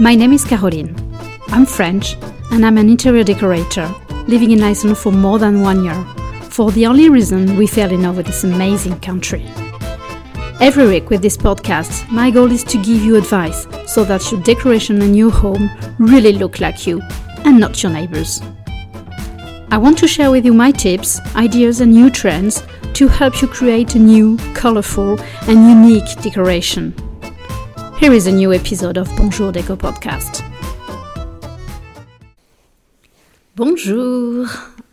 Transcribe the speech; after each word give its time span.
My 0.00 0.14
name 0.14 0.32
is 0.32 0.44
Caroline. 0.44 0.94
I'm 1.48 1.66
French 1.66 2.14
and 2.52 2.64
I'm 2.64 2.78
an 2.78 2.88
interior 2.88 3.24
decorator 3.24 3.92
living 4.28 4.52
in 4.52 4.62
Iceland 4.62 4.96
for 4.96 5.10
more 5.10 5.40
than 5.40 5.60
one 5.60 5.82
year 5.82 6.04
for 6.50 6.70
the 6.70 6.86
only 6.86 7.08
reason 7.08 7.56
we 7.56 7.66
fell 7.66 7.90
in 7.90 8.02
love 8.02 8.16
with 8.16 8.26
this 8.26 8.44
amazing 8.44 9.00
country. 9.00 9.44
Every 10.60 10.86
week 10.86 11.10
with 11.10 11.20
this 11.20 11.36
podcast, 11.36 12.08
my 12.12 12.30
goal 12.30 12.52
is 12.52 12.62
to 12.64 12.76
give 12.76 13.02
you 13.02 13.16
advice 13.16 13.66
so 13.92 14.04
that 14.04 14.30
your 14.30 14.40
decoration 14.42 15.02
and 15.02 15.16
your 15.16 15.32
home 15.32 15.68
really 15.98 16.32
look 16.32 16.60
like 16.60 16.86
you 16.86 17.02
and 17.44 17.58
not 17.58 17.82
your 17.82 17.90
neighbors. 17.90 18.40
I 19.72 19.78
want 19.78 19.98
to 19.98 20.06
share 20.06 20.30
with 20.30 20.44
you 20.44 20.54
my 20.54 20.70
tips, 20.70 21.18
ideas, 21.34 21.80
and 21.80 21.92
new 21.92 22.08
trends 22.08 22.62
to 22.92 23.08
help 23.08 23.42
you 23.42 23.48
create 23.48 23.96
a 23.96 23.98
new, 23.98 24.36
colorful, 24.54 25.20
and 25.48 25.68
unique 25.68 26.22
decoration. 26.22 26.94
Here 27.98 28.12
is 28.12 28.28
a 28.28 28.32
new 28.32 28.52
episode 28.52 28.96
of 28.96 29.08
Bonjour 29.16 29.50
Deco 29.50 29.76
Podcast. 29.76 30.44
Bonjour! 33.56 34.46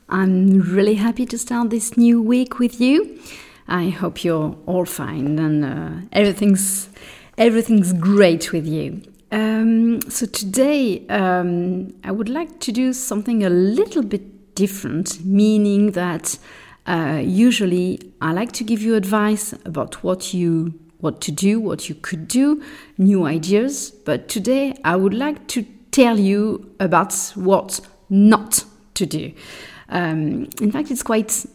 I'm 0.09 0.62
really 0.73 0.96
happy 0.96 1.27
to 1.27 1.38
start 1.38 1.70
this 1.70 1.98
new 1.98 2.20
week 2.20 2.58
with 2.58 2.82
you. 2.82 3.20
I 3.68 3.90
hope 3.90 4.23
you're 4.23 4.58
all 4.66 4.86
fine 4.86 5.38
and 5.38 5.63
uh, 5.63 6.08
everything's 6.13 6.90
everything's 7.38 7.94
great 7.94 8.52
with 8.52 8.66
you. 8.66 9.04
Um, 9.32 10.02
so 10.10 10.26
today 10.26 11.05
um, 11.10 11.94
I 12.04 12.12
would 12.12 12.27
like 12.27 12.60
to 12.62 12.72
do 12.72 12.91
something 12.91 13.46
a 13.46 13.52
little 13.52 14.02
bit 14.02 14.55
different, 14.55 15.24
meaning 15.24 15.91
that 15.91 16.40
uh, 16.88 17.22
usually 17.24 17.99
I 18.20 18.34
like 18.34 18.52
to 18.54 18.63
give 18.63 18.82
you 18.82 18.96
advice 18.96 19.54
about 19.63 20.04
what 20.04 20.34
you 20.34 20.74
what 21.05 21.22
to 21.22 21.32
do, 21.32 21.59
what 21.59 21.88
you 21.88 21.96
could 21.96 22.27
do, 22.27 22.62
new 22.98 23.26
ideas. 23.26 23.91
But 23.91 24.27
today 24.27 24.74
I 24.84 24.96
would 24.96 25.13
like 25.13 25.48
to 25.49 25.63
tell 25.91 26.20
you 26.20 26.76
about 26.80 27.13
what 27.35 27.80
not 28.10 28.66
to 28.96 29.05
do. 29.05 29.32
Um, 29.90 30.49
in 30.60 30.71
fact, 30.71 30.90
it's 30.90 31.04
quite 31.04 31.46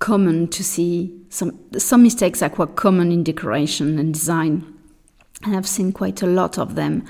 common 0.00 0.48
to 0.48 0.62
see 0.62 1.10
some 1.30 1.52
some 1.78 2.02
mistakes 2.02 2.42
are 2.42 2.50
quite 2.50 2.76
common 2.76 3.12
in 3.12 3.22
decoration 3.22 3.98
and 3.98 4.12
design, 4.12 4.64
and 5.44 5.56
I've 5.56 5.68
seen 5.68 5.92
quite 5.92 6.20
a 6.22 6.26
lot 6.26 6.58
of 6.58 6.74
them. 6.74 7.04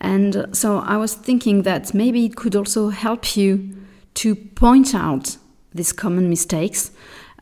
And 0.00 0.46
so 0.52 0.78
I 0.78 0.96
was 0.96 1.14
thinking 1.14 1.62
that 1.62 1.94
maybe 1.94 2.24
it 2.24 2.36
could 2.36 2.54
also 2.56 2.90
help 2.90 3.36
you 3.36 3.76
to 4.14 4.34
point 4.36 4.94
out 4.94 5.36
these 5.74 5.92
common 5.92 6.28
mistakes 6.28 6.90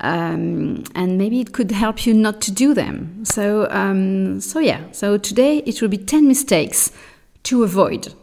um, 0.00 0.84
and 0.94 1.18
maybe 1.18 1.40
it 1.40 1.52
could 1.52 1.70
help 1.70 2.06
you 2.06 2.14
not 2.14 2.40
to 2.42 2.52
do 2.52 2.74
them. 2.74 3.24
So, 3.24 3.68
um, 3.70 4.40
so 4.40 4.58
yeah. 4.58 4.80
So 4.92 5.18
today 5.18 5.58
it 5.58 5.80
will 5.80 5.88
be 5.88 5.98
ten 5.98 6.26
mistakes 6.26 6.90
to 7.44 7.62
avoid 7.62 8.14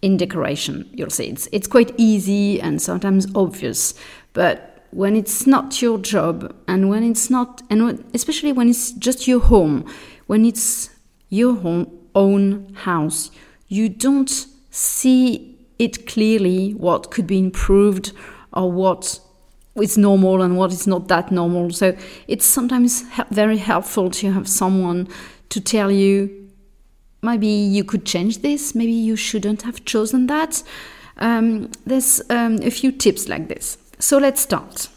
in 0.00 0.16
decoration. 0.16 0.88
You'll 0.92 1.10
see 1.10 1.26
it's 1.26 1.48
it's 1.52 1.66
quite 1.66 1.92
easy 1.96 2.60
and 2.60 2.82
sometimes 2.82 3.26
obvious, 3.34 3.94
but 4.32 4.68
when 4.90 5.16
it's 5.16 5.46
not 5.46 5.80
your 5.80 5.98
job 5.98 6.54
and 6.68 6.90
when 6.90 7.02
it's 7.02 7.30
not, 7.30 7.62
and 7.70 7.84
when, 7.84 8.04
especially 8.12 8.52
when 8.52 8.68
it's 8.68 8.92
just 8.92 9.26
your 9.26 9.40
home, 9.40 9.86
when 10.26 10.44
it's 10.44 10.90
your 11.30 11.54
home, 11.56 11.90
own 12.14 12.74
house, 12.74 13.30
you 13.68 13.88
don't 13.88 14.46
see 14.70 15.58
it 15.78 16.06
clearly 16.06 16.72
what 16.72 17.10
could 17.10 17.26
be 17.26 17.38
improved 17.38 18.12
or 18.52 18.70
what 18.70 19.18
is 19.76 19.96
normal 19.96 20.42
and 20.42 20.56
what 20.56 20.72
is 20.72 20.86
not 20.86 21.08
that 21.08 21.30
normal. 21.30 21.70
So 21.70 21.96
it's 22.28 22.44
sometimes 22.44 23.04
very 23.30 23.56
helpful 23.56 24.10
to 24.10 24.32
have 24.32 24.48
someone 24.48 25.08
to 25.48 25.60
tell 25.60 25.90
you 25.90 26.50
maybe 27.22 27.46
you 27.46 27.84
could 27.84 28.04
change 28.04 28.42
this, 28.42 28.74
maybe 28.74 28.92
you 28.92 29.16
shouldn't 29.16 29.62
have 29.62 29.84
chosen 29.84 30.26
that. 30.26 30.62
Um, 31.18 31.70
there's 31.86 32.20
um, 32.30 32.56
a 32.62 32.70
few 32.70 32.90
tips 32.90 33.28
like 33.28 33.48
this. 33.48 33.78
So 33.98 34.18
let's 34.18 34.40
start. 34.40 34.88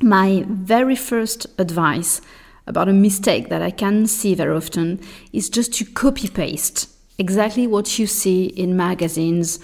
My 0.00 0.44
very 0.46 0.94
first 0.94 1.46
advice 1.58 2.20
about 2.66 2.88
a 2.88 2.92
mistake 2.92 3.48
that 3.48 3.62
I 3.62 3.70
can 3.70 4.06
see 4.06 4.34
very 4.34 4.54
often 4.54 5.00
is 5.32 5.48
just 5.48 5.72
to 5.74 5.84
copy 5.84 6.28
paste 6.28 6.88
exactly 7.18 7.66
what 7.66 7.98
you 7.98 8.06
see 8.06 8.44
in 8.46 8.76
magazines 8.76 9.58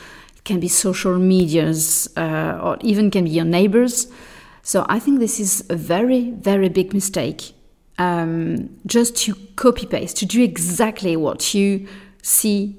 can 0.45 0.61
be 0.61 0.69
social 0.69 1.19
medias, 1.19 2.09
uh, 2.17 2.61
or 2.63 2.77
even 2.81 3.11
can 3.11 3.25
be 3.25 3.31
your 3.31 3.45
neighbors. 3.45 4.09
So 4.63 4.85
I 4.89 4.99
think 4.99 5.19
this 5.19 5.41
is 5.41 5.65
a 5.69 5.77
very, 5.77 6.31
very 6.31 6.69
big 6.69 6.93
mistake. 6.93 7.55
Um, 7.97 8.71
just 8.87 9.17
to 9.19 9.35
copy 9.57 9.87
paste, 9.87 10.17
to 10.19 10.27
do 10.27 10.43
exactly 10.43 11.17
what 11.17 11.55
you 11.55 11.87
see 12.23 12.77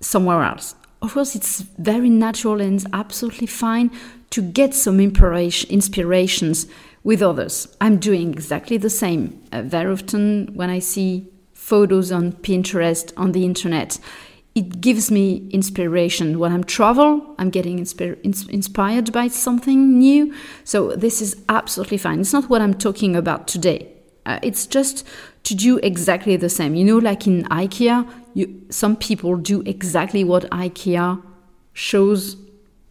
somewhere 0.00 0.42
else. 0.42 0.74
Of 1.02 1.12
course, 1.12 1.34
it's 1.34 1.60
very 1.78 2.08
natural 2.08 2.60
and 2.60 2.84
absolutely 2.92 3.46
fine 3.46 3.90
to 4.30 4.40
get 4.40 4.74
some 4.74 5.00
inspirations 5.00 6.66
with 7.04 7.20
others. 7.22 7.76
I'm 7.80 7.98
doing 7.98 8.32
exactly 8.32 8.78
the 8.78 8.88
same. 8.88 9.42
Uh, 9.52 9.62
very 9.62 9.92
often, 9.92 10.50
when 10.54 10.70
I 10.70 10.78
see 10.78 11.28
photos 11.52 12.10
on 12.10 12.32
Pinterest, 12.32 13.12
on 13.16 13.32
the 13.32 13.44
internet, 13.44 13.98
it 14.54 14.80
gives 14.80 15.10
me 15.10 15.48
inspiration. 15.50 16.38
When 16.38 16.52
I'm 16.52 16.64
travel, 16.64 17.34
I'm 17.38 17.50
getting 17.50 17.78
inspi- 17.78 18.20
inspired 18.50 19.12
by 19.12 19.28
something 19.28 19.98
new. 19.98 20.34
So 20.64 20.92
this 20.94 21.22
is 21.22 21.42
absolutely 21.48 21.98
fine. 21.98 22.20
It's 22.20 22.32
not 22.32 22.50
what 22.50 22.60
I'm 22.60 22.74
talking 22.74 23.16
about 23.16 23.48
today. 23.48 23.88
Uh, 24.26 24.38
it's 24.42 24.66
just 24.66 25.06
to 25.44 25.54
do 25.54 25.78
exactly 25.78 26.36
the 26.36 26.50
same. 26.50 26.74
You 26.74 26.84
know, 26.84 26.98
like 26.98 27.26
in 27.26 27.44
IKEA, 27.44 28.08
you, 28.34 28.62
some 28.68 28.94
people 28.94 29.36
do 29.36 29.62
exactly 29.62 30.22
what 30.22 30.44
IKEA 30.50 31.22
shows 31.72 32.36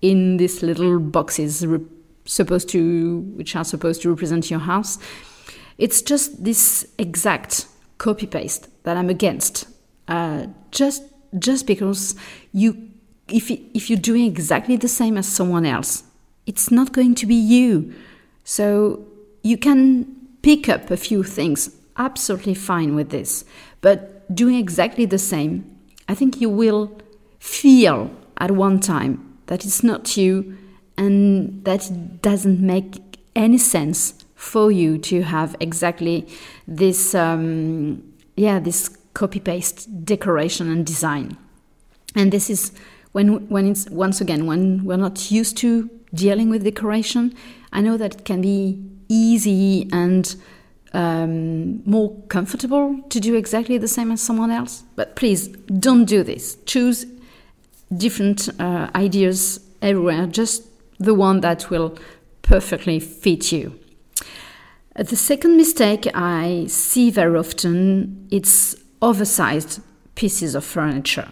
in 0.02 0.38
these 0.38 0.64
little 0.64 1.00
boxes 1.00 1.66
re- 1.66 1.80
supposed 2.26 2.70
to, 2.70 3.20
which 3.36 3.56
are 3.56 3.64
supposed 3.64 4.02
to 4.02 4.10
represent 4.10 4.50
your 4.50 4.60
house. 4.60 4.98
It's 5.78 6.02
just 6.02 6.44
this 6.44 6.88
exact 6.98 7.68
copy 8.00 8.26
paste 8.26 8.68
that 8.84 8.98
I'm 8.98 9.10
against. 9.10 9.68
Uh, 10.08 10.48
just 10.72 11.04
just 11.38 11.68
because 11.68 12.16
you 12.52 12.90
if 13.28 13.50
if 13.50 13.90
you're 13.90 14.00
doing 14.00 14.26
exactly 14.26 14.76
the 14.76 14.88
same 14.88 15.18
as 15.18 15.28
someone 15.28 15.66
else, 15.66 16.04
it's 16.46 16.72
not 16.72 16.92
going 16.92 17.16
to 17.16 17.26
be 17.26 17.36
you. 17.36 17.94
So 18.44 19.06
you 19.44 19.58
can 19.58 20.06
pick 20.42 20.68
up 20.68 20.92
a 20.92 20.98
few 20.98 21.24
things, 21.24 21.76
absolutely 21.98 22.56
fine 22.56 22.96
with 22.96 23.10
this. 23.10 23.46
But 23.82 24.34
doing 24.34 24.56
exactly 24.56 25.06
the 25.06 25.18
same, 25.18 25.80
I 26.08 26.16
think 26.16 26.42
you 26.42 26.50
will 26.50 26.92
feel 27.40 28.12
at 28.38 28.52
one 28.52 28.80
time 28.80 29.38
that 29.48 29.66
it's 29.66 29.84
not 29.84 30.18
you 30.18 30.58
and 30.98 31.64
that 31.66 31.90
it 31.90 32.22
doesn't 32.22 32.60
make 32.60 33.00
any 33.36 33.58
sense 33.58 34.14
for 34.36 34.72
you 34.72 34.98
to 34.98 35.22
have 35.22 35.56
exactly 35.60 36.28
this 36.68 37.14
um, 37.14 38.04
yeah 38.36 38.60
this 38.60 38.98
copy 39.14 39.40
paste 39.40 40.06
decoration 40.06 40.72
and 40.72 40.86
design. 40.86 41.38
And 42.16 42.32
this 42.32 42.50
is 42.50 42.72
when 43.12 43.48
when 43.50 43.68
it's 43.68 43.90
once 43.90 44.22
again 44.22 44.46
when 44.46 44.84
we're 44.84 44.98
not 44.98 45.32
used 45.32 45.58
to 45.58 45.90
dealing 46.14 46.50
with 46.50 46.64
decoration. 46.64 47.34
I 47.72 47.82
know 47.82 47.98
that 47.98 48.16
it 48.16 48.26
can 48.26 48.42
be 48.42 48.84
easy 49.08 49.90
and 49.92 50.36
um, 50.94 51.82
more 51.86 52.16
comfortable 52.28 53.02
to 53.10 53.20
do 53.20 53.36
exactly 53.36 53.78
the 53.78 53.88
same 53.88 54.12
as 54.12 54.22
someone 54.22 54.52
else. 54.52 54.84
But 54.96 55.16
please 55.16 55.48
don't 55.48 56.06
do 56.06 56.24
this. 56.24 56.58
Choose 56.66 57.06
different 57.96 58.50
uh, 58.60 58.90
ideas 58.96 59.60
everywhere. 59.82 60.28
Just 60.28 60.64
the 61.00 61.14
one 61.14 61.42
that 61.42 61.70
will 61.70 61.98
perfectly 62.42 63.00
fit 63.00 63.52
you. 63.52 63.80
The 64.96 65.16
second 65.16 65.56
mistake 65.56 66.08
I 66.14 66.66
see 66.68 67.10
very 67.10 67.38
often 67.38 68.28
it's 68.30 68.76
oversized 69.02 69.82
pieces 70.16 70.56
of 70.56 70.64
furniture. 70.64 71.30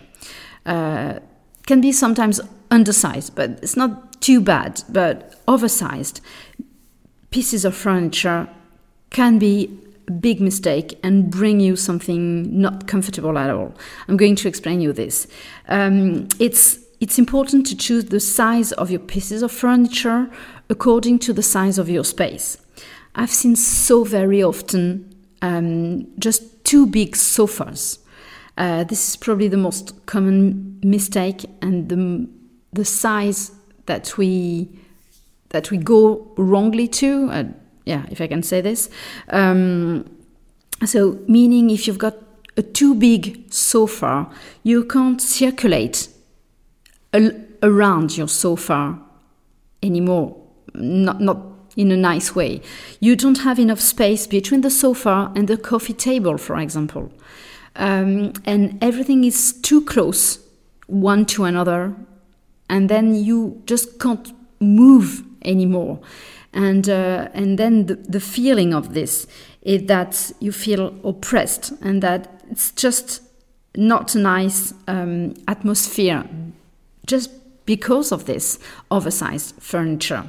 Uh, 0.65 1.19
can 1.65 1.81
be 1.81 1.91
sometimes 1.91 2.41
undersized, 2.71 3.35
but 3.35 3.51
it's 3.61 3.75
not 3.75 4.21
too 4.21 4.41
bad. 4.41 4.83
But 4.89 5.35
oversized 5.47 6.21
pieces 7.31 7.65
of 7.65 7.75
furniture 7.75 8.49
can 9.11 9.39
be 9.39 9.69
a 10.07 10.11
big 10.11 10.41
mistake 10.41 10.97
and 11.03 11.29
bring 11.29 11.59
you 11.59 11.75
something 11.75 12.59
not 12.59 12.87
comfortable 12.87 13.37
at 13.37 13.49
all. 13.49 13.73
I'm 14.07 14.17
going 14.17 14.35
to 14.37 14.47
explain 14.47 14.81
you 14.81 14.93
this. 14.93 15.27
Um, 15.67 16.27
it's 16.39 16.79
it's 16.99 17.17
important 17.17 17.65
to 17.67 17.77
choose 17.77 18.05
the 18.05 18.19
size 18.19 18.73
of 18.73 18.91
your 18.91 18.99
pieces 18.99 19.41
of 19.41 19.51
furniture 19.51 20.29
according 20.69 21.19
to 21.19 21.33
the 21.33 21.43
size 21.43 21.77
of 21.77 21.87
your 21.89 22.03
space. 22.03 22.57
I've 23.15 23.31
seen 23.31 23.55
so 23.55 24.03
very 24.03 24.43
often 24.43 25.08
um, 25.41 26.07
just 26.19 26.63
too 26.63 26.85
big 26.85 27.15
sofas. 27.15 27.99
Uh, 28.57 28.83
this 28.83 29.09
is 29.09 29.15
probably 29.15 29.47
the 29.47 29.57
most 29.57 30.05
common 30.05 30.79
mistake 30.83 31.45
and 31.61 31.89
the, 31.89 32.27
the 32.73 32.85
size 32.85 33.51
that 33.85 34.17
we 34.17 34.69
that 35.49 35.71
we 35.71 35.77
go 35.77 36.31
wrongly 36.37 36.87
to. 36.87 37.29
Uh, 37.31 37.43
yeah, 37.85 38.05
if 38.11 38.21
I 38.21 38.27
can 38.27 38.43
say 38.43 38.61
this. 38.61 38.89
Um, 39.29 40.05
so, 40.85 41.19
meaning 41.27 41.69
if 41.69 41.87
you've 41.87 41.97
got 41.97 42.15
a 42.55 42.61
too 42.61 42.93
big 42.95 43.51
sofa, 43.51 44.29
you 44.63 44.83
can't 44.85 45.21
circulate 45.21 46.07
al- 47.13 47.31
around 47.63 48.15
your 48.15 48.27
sofa 48.27 48.99
anymore. 49.81 50.35
Not, 50.75 51.19
not 51.19 51.37
in 51.79 51.91
a 51.91 51.97
nice 51.97 52.35
way. 52.35 52.61
You 52.99 53.15
don't 53.15 53.39
have 53.39 53.57
enough 53.57 53.79
space 53.79 54.27
between 54.27 54.61
the 54.61 54.69
sofa 54.69 55.31
and 55.33 55.47
the 55.47 55.55
coffee 55.55 55.93
table, 55.93 56.37
for 56.37 56.59
example. 56.59 57.09
Um, 57.77 58.33
and 58.43 58.77
everything 58.83 59.23
is 59.23 59.53
too 59.53 59.85
close 59.85 60.39
one 60.87 61.25
to 61.27 61.45
another, 61.45 61.95
and 62.67 62.89
then 62.89 63.15
you 63.15 63.61
just 63.65 63.97
can't 63.97 64.33
move 64.59 65.23
anymore. 65.45 66.01
And, 66.51 66.89
uh, 66.89 67.29
and 67.33 67.57
then 67.57 67.85
the, 67.85 67.95
the 67.95 68.19
feeling 68.19 68.73
of 68.73 68.93
this 68.93 69.25
is 69.61 69.85
that 69.85 70.31
you 70.39 70.51
feel 70.51 70.93
oppressed 71.05 71.71
and 71.81 72.03
that 72.03 72.41
it's 72.51 72.71
just 72.71 73.21
not 73.75 74.15
a 74.15 74.19
nice 74.19 74.73
um, 74.87 75.35
atmosphere 75.47 76.27
just 77.05 77.29
because 77.65 78.11
of 78.11 78.25
this 78.25 78.59
oversized 78.89 79.55
furniture. 79.61 80.25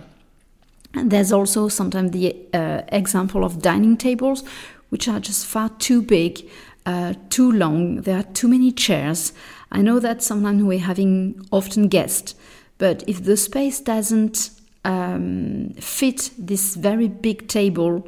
And 0.94 1.10
there's 1.10 1.32
also 1.32 1.68
sometimes 1.68 2.10
the 2.10 2.36
uh, 2.52 2.82
example 2.88 3.44
of 3.44 3.62
dining 3.62 3.96
tables, 3.96 4.44
which 4.88 5.08
are 5.08 5.20
just 5.20 5.46
far 5.46 5.68
too 5.68 6.02
big, 6.02 6.48
uh, 6.86 7.14
too 7.28 7.52
long. 7.52 8.02
There 8.02 8.18
are 8.18 8.24
too 8.24 8.48
many 8.48 8.72
chairs. 8.72 9.32
I 9.70 9.82
know 9.82 10.00
that 10.00 10.22
sometimes 10.22 10.62
we're 10.62 10.80
having 10.80 11.46
often 11.52 11.88
guests, 11.88 12.34
but 12.78 13.04
if 13.06 13.24
the 13.24 13.36
space 13.36 13.80
doesn't 13.80 14.50
um, 14.84 15.74
fit 15.78 16.30
this 16.36 16.74
very 16.74 17.06
big 17.06 17.46
table, 17.46 18.04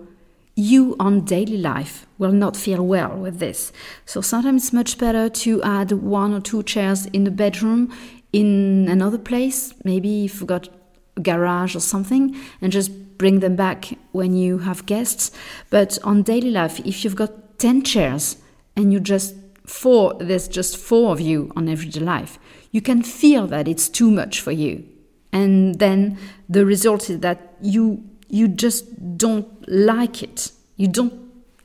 you 0.54 0.96
on 0.98 1.24
daily 1.24 1.56
life 1.56 2.06
will 2.18 2.32
not 2.32 2.56
feel 2.56 2.84
well 2.84 3.16
with 3.16 3.38
this. 3.38 3.72
So 4.06 4.20
sometimes 4.20 4.64
it's 4.64 4.72
much 4.72 4.98
better 4.98 5.28
to 5.28 5.62
add 5.62 5.92
one 5.92 6.34
or 6.34 6.40
two 6.40 6.62
chairs 6.62 7.06
in 7.06 7.24
the 7.24 7.30
bedroom, 7.30 7.92
in 8.32 8.88
another 8.88 9.18
place, 9.18 9.74
maybe 9.84 10.24
if 10.24 10.40
you've 10.40 10.46
got 10.46 10.68
a 10.68 10.70
garage 11.20 11.76
or 11.76 11.80
something, 11.80 12.36
and 12.60 12.72
just 12.72 13.18
bring 13.18 13.40
them 13.40 13.56
back 13.56 13.98
when 14.12 14.34
you 14.34 14.58
have 14.58 14.86
guests. 14.86 15.30
But 15.70 15.98
on 16.02 16.22
daily 16.22 16.50
life, 16.50 16.80
if 16.80 17.04
you've 17.04 17.16
got 17.16 17.58
10 17.58 17.82
chairs 17.82 18.36
and 18.76 18.92
you 18.92 19.00
just 19.00 19.34
four, 19.66 20.14
there's 20.14 20.48
just 20.48 20.76
four 20.76 21.12
of 21.12 21.20
you 21.20 21.52
on 21.56 21.68
everyday 21.68 22.00
life, 22.00 22.38
you 22.70 22.80
can 22.80 23.02
feel 23.02 23.46
that 23.48 23.68
it's 23.68 23.88
too 23.88 24.10
much 24.10 24.40
for 24.40 24.52
you. 24.52 24.84
And 25.32 25.78
then 25.78 26.18
the 26.48 26.66
result 26.66 27.08
is 27.08 27.20
that 27.20 27.54
you 27.60 28.04
you 28.28 28.48
just 28.48 29.18
don't 29.18 29.46
like 29.68 30.22
it. 30.22 30.52
You 30.76 30.88
don't 30.88 31.12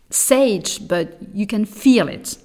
say 0.10 0.58
it, 0.58 0.80
but 0.88 1.18
you 1.34 1.48
can 1.48 1.66
feel 1.66 2.10
it. 2.10 2.38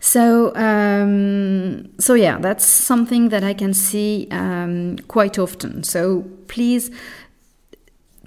So, 0.00 0.54
um, 0.56 1.90
so 1.98 2.14
yeah, 2.14 2.38
that's 2.38 2.64
something 2.64 3.28
that 3.28 3.44
I 3.44 3.54
can 3.54 3.74
see 3.74 4.28
um, 4.30 4.98
quite 5.08 5.38
often. 5.38 5.82
So 5.84 6.22
please 6.48 6.90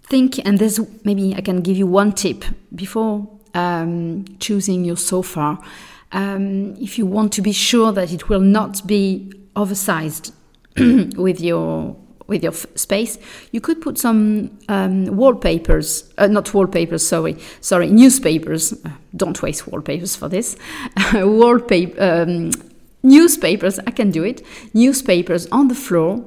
think, 0.04 0.46
and 0.46 0.60
there's 0.60 0.80
maybe 1.04 1.36
I 1.36 1.42
can 1.42 1.62
give 1.62 1.78
you 1.78 1.88
one 1.88 2.12
tip 2.12 2.46
before 2.76 3.28
um, 3.54 4.26
choosing 4.40 4.86
your 4.86 4.98
sofa. 4.98 5.58
Um, 6.12 6.76
if 6.76 6.98
you 6.98 7.06
want 7.06 7.34
to 7.34 7.42
be 7.42 7.52
sure 7.52 7.92
that 7.92 8.12
it 8.12 8.30
will 8.30 8.42
not 8.42 8.86
be 8.86 9.32
oversized 9.56 10.34
with 10.78 11.42
your 11.42 11.96
with 12.28 12.44
your 12.44 12.54
space, 12.54 13.18
you 13.52 13.62
could 13.62 13.82
put 13.82 13.98
some 13.98 14.58
um, 14.70 15.06
wallpapers, 15.18 16.14
uh, 16.18 16.28
not 16.28 16.54
wallpapers, 16.54 17.06
sorry, 17.06 17.38
sorry, 17.62 17.90
newspapers. 17.90 18.74
Uh, 18.74 18.90
don't 19.16 19.42
waste 19.42 19.68
wallpapers 19.68 20.16
for 20.16 20.30
this. 20.30 20.56
wallpaper, 21.14 22.02
um, 22.02 22.52
newspapers. 23.04 23.80
I 23.80 23.92
can 23.92 24.12
do 24.12 24.24
it. 24.24 24.46
Newspapers 24.74 25.48
on 25.48 25.68
the 25.68 25.76
floor, 25.76 26.26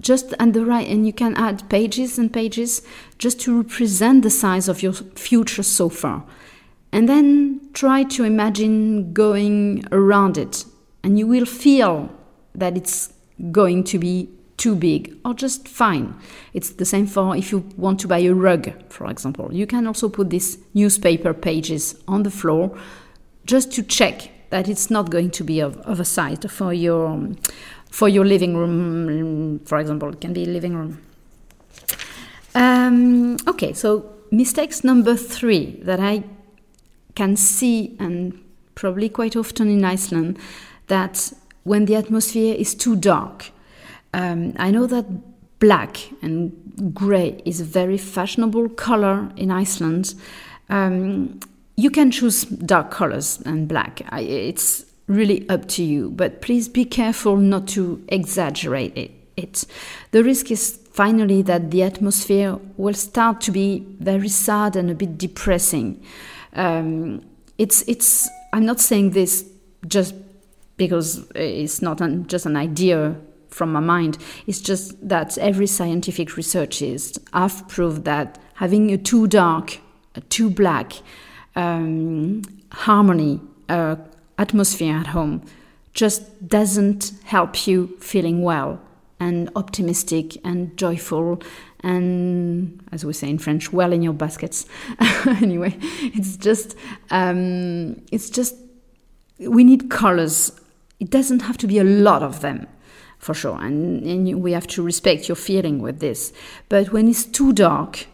just 0.00 0.34
on 0.38 0.52
the 0.52 0.64
right, 0.64 0.86
and 0.86 1.06
you 1.06 1.12
can 1.12 1.36
add 1.36 1.68
pages 1.68 2.18
and 2.18 2.32
pages 2.32 2.82
just 3.18 3.40
to 3.40 3.62
represent 3.62 4.22
the 4.22 4.30
size 4.30 4.68
of 4.68 4.82
your 4.82 4.92
future 4.92 5.62
sofa. 5.62 6.22
And 6.92 7.08
then 7.08 7.60
try 7.74 8.04
to 8.04 8.24
imagine 8.24 9.12
going 9.12 9.84
around 9.92 10.38
it, 10.38 10.64
and 11.02 11.18
you 11.18 11.26
will 11.26 11.46
feel 11.46 12.10
that 12.54 12.76
it's 12.76 13.12
going 13.52 13.84
to 13.84 13.98
be 13.98 14.28
too 14.58 14.74
big 14.74 15.16
or 15.24 15.32
just 15.32 15.66
fine. 15.66 16.14
It's 16.52 16.70
the 16.70 16.84
same 16.84 17.06
for 17.06 17.34
if 17.34 17.50
you 17.50 17.60
want 17.76 18.00
to 18.00 18.08
buy 18.08 18.18
a 18.18 18.34
rug, 18.34 18.70
for 18.90 19.10
example. 19.10 19.52
You 19.52 19.66
can 19.66 19.86
also 19.86 20.08
put 20.08 20.28
these 20.30 20.58
newspaper 20.74 21.32
pages 21.32 21.94
on 22.06 22.24
the 22.24 22.30
floor 22.30 22.76
just 23.46 23.72
to 23.72 23.82
check 23.82 24.30
that 24.50 24.68
it's 24.68 24.90
not 24.90 25.10
going 25.10 25.30
to 25.30 25.44
be 25.44 25.60
of, 25.60 25.80
oversized 25.86 26.50
for 26.50 26.72
your 26.72 27.30
for 27.90 28.08
your 28.08 28.24
living 28.24 28.54
room, 28.54 29.60
for 29.60 29.78
example. 29.78 30.10
It 30.10 30.20
can 30.20 30.34
be 30.34 30.44
living 30.44 30.74
room. 30.74 31.00
Um, 32.54 33.36
okay, 33.46 33.72
so 33.72 34.12
mistakes 34.30 34.84
number 34.84 35.16
three 35.16 35.80
that 35.82 36.00
I 36.00 36.24
can 37.14 37.36
see 37.36 37.96
and 37.98 38.38
probably 38.74 39.08
quite 39.08 39.36
often 39.36 39.68
in 39.68 39.84
Iceland 39.84 40.38
that 40.88 41.32
when 41.64 41.84
the 41.86 41.96
atmosphere 41.96 42.54
is 42.54 42.74
too 42.74 42.96
dark. 42.96 43.50
Um, 44.14 44.54
I 44.58 44.70
know 44.70 44.86
that 44.86 45.06
black 45.58 45.98
and 46.22 46.94
grey 46.94 47.40
is 47.44 47.60
a 47.60 47.64
very 47.64 47.98
fashionable 47.98 48.70
color 48.70 49.30
in 49.36 49.50
Iceland. 49.50 50.14
Um, 50.68 51.40
you 51.76 51.90
can 51.90 52.10
choose 52.10 52.44
dark 52.44 52.90
colors 52.90 53.40
and 53.44 53.68
black. 53.68 54.02
I, 54.10 54.20
it's 54.20 54.84
really 55.06 55.48
up 55.48 55.66
to 55.68 55.82
you, 55.82 56.10
but 56.10 56.42
please 56.42 56.68
be 56.68 56.84
careful 56.84 57.36
not 57.36 57.66
to 57.68 58.04
exaggerate 58.08 58.96
it. 58.96 59.10
it. 59.36 59.64
The 60.10 60.22
risk 60.22 60.50
is 60.50 60.78
finally 60.92 61.42
that 61.42 61.70
the 61.70 61.82
atmosphere 61.82 62.58
will 62.76 62.94
start 62.94 63.40
to 63.42 63.52
be 63.52 63.86
very 64.00 64.28
sad 64.28 64.76
and 64.76 64.90
a 64.90 64.94
bit 64.94 65.16
depressing. 65.18 66.02
Um, 66.54 67.24
it's, 67.56 67.82
it's, 67.82 68.28
I'm 68.52 68.66
not 68.66 68.80
saying 68.80 69.10
this 69.10 69.44
just 69.86 70.14
because 70.76 71.28
it's 71.34 71.82
not 71.82 72.00
an, 72.00 72.26
just 72.26 72.46
an 72.46 72.56
idea 72.56 73.16
from 73.50 73.72
my 73.72 73.80
mind. 73.80 74.18
It's 74.46 74.60
just 74.60 74.96
that 75.08 75.36
every 75.38 75.66
scientific 75.66 76.36
researches 76.36 77.18
have 77.32 77.66
proved 77.68 78.04
that 78.04 78.38
having 78.54 78.90
a 78.90 78.98
too 78.98 79.26
dark, 79.26 79.78
a 80.14 80.20
too 80.20 80.50
black 80.50 80.92
um, 81.56 82.42
harmony 82.72 83.40
uh, 83.68 83.96
atmosphere 84.38 84.96
at 84.96 85.08
home 85.08 85.42
just 85.92 86.48
doesn't 86.48 87.12
help 87.24 87.66
you 87.66 87.88
feeling 88.00 88.42
well 88.42 88.80
and 89.18 89.50
optimistic 89.56 90.36
and 90.44 90.76
joyful 90.76 91.42
and 91.80 92.80
as 92.92 93.04
we 93.04 93.12
say 93.12 93.28
in 93.28 93.38
french 93.38 93.72
well 93.72 93.92
in 93.92 94.02
your 94.02 94.12
baskets. 94.12 94.66
Anyway 95.26 95.76
it's 95.80 96.36
just 96.36 96.76
um, 97.10 98.00
it's 98.12 98.30
just 98.30 98.54
we 99.38 99.64
need 99.64 99.90
colors. 99.90 100.52
It 101.00 101.10
doesn't 101.10 101.42
have 101.42 101.56
to 101.58 101.66
be 101.66 101.78
a 101.78 101.84
lot 101.84 102.22
of 102.22 102.40
them, 102.40 102.66
for 103.18 103.34
sure, 103.34 103.58
and, 103.60 104.04
and 104.04 104.42
we 104.42 104.52
have 104.52 104.66
to 104.68 104.82
respect 104.82 105.28
your 105.28 105.36
feeling 105.36 105.80
with 105.80 106.00
this. 106.00 106.32
But 106.68 106.92
when 106.92 107.08
it's 107.08 107.24
too 107.24 107.52
dark, 107.52 108.06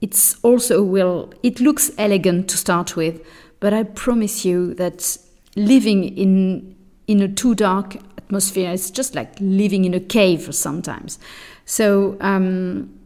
it's 0.00 0.36
also 0.42 0.82
will 0.82 1.32
it 1.42 1.60
looks 1.60 1.90
elegant 1.96 2.48
to 2.50 2.56
start 2.56 2.96
with, 2.96 3.24
but 3.60 3.72
I 3.72 3.84
promise 3.84 4.44
you 4.44 4.74
that 4.74 5.18
living 5.56 6.04
in 6.16 6.76
in 7.06 7.22
a 7.22 7.28
too 7.28 7.54
dark 7.54 7.96
atmosphere 8.18 8.70
is 8.72 8.90
just 8.90 9.14
like 9.14 9.32
living 9.40 9.84
in 9.84 9.94
a 9.94 10.00
cave 10.00 10.54
sometimes. 10.54 11.18
So 11.64 12.16
um, 12.20 12.98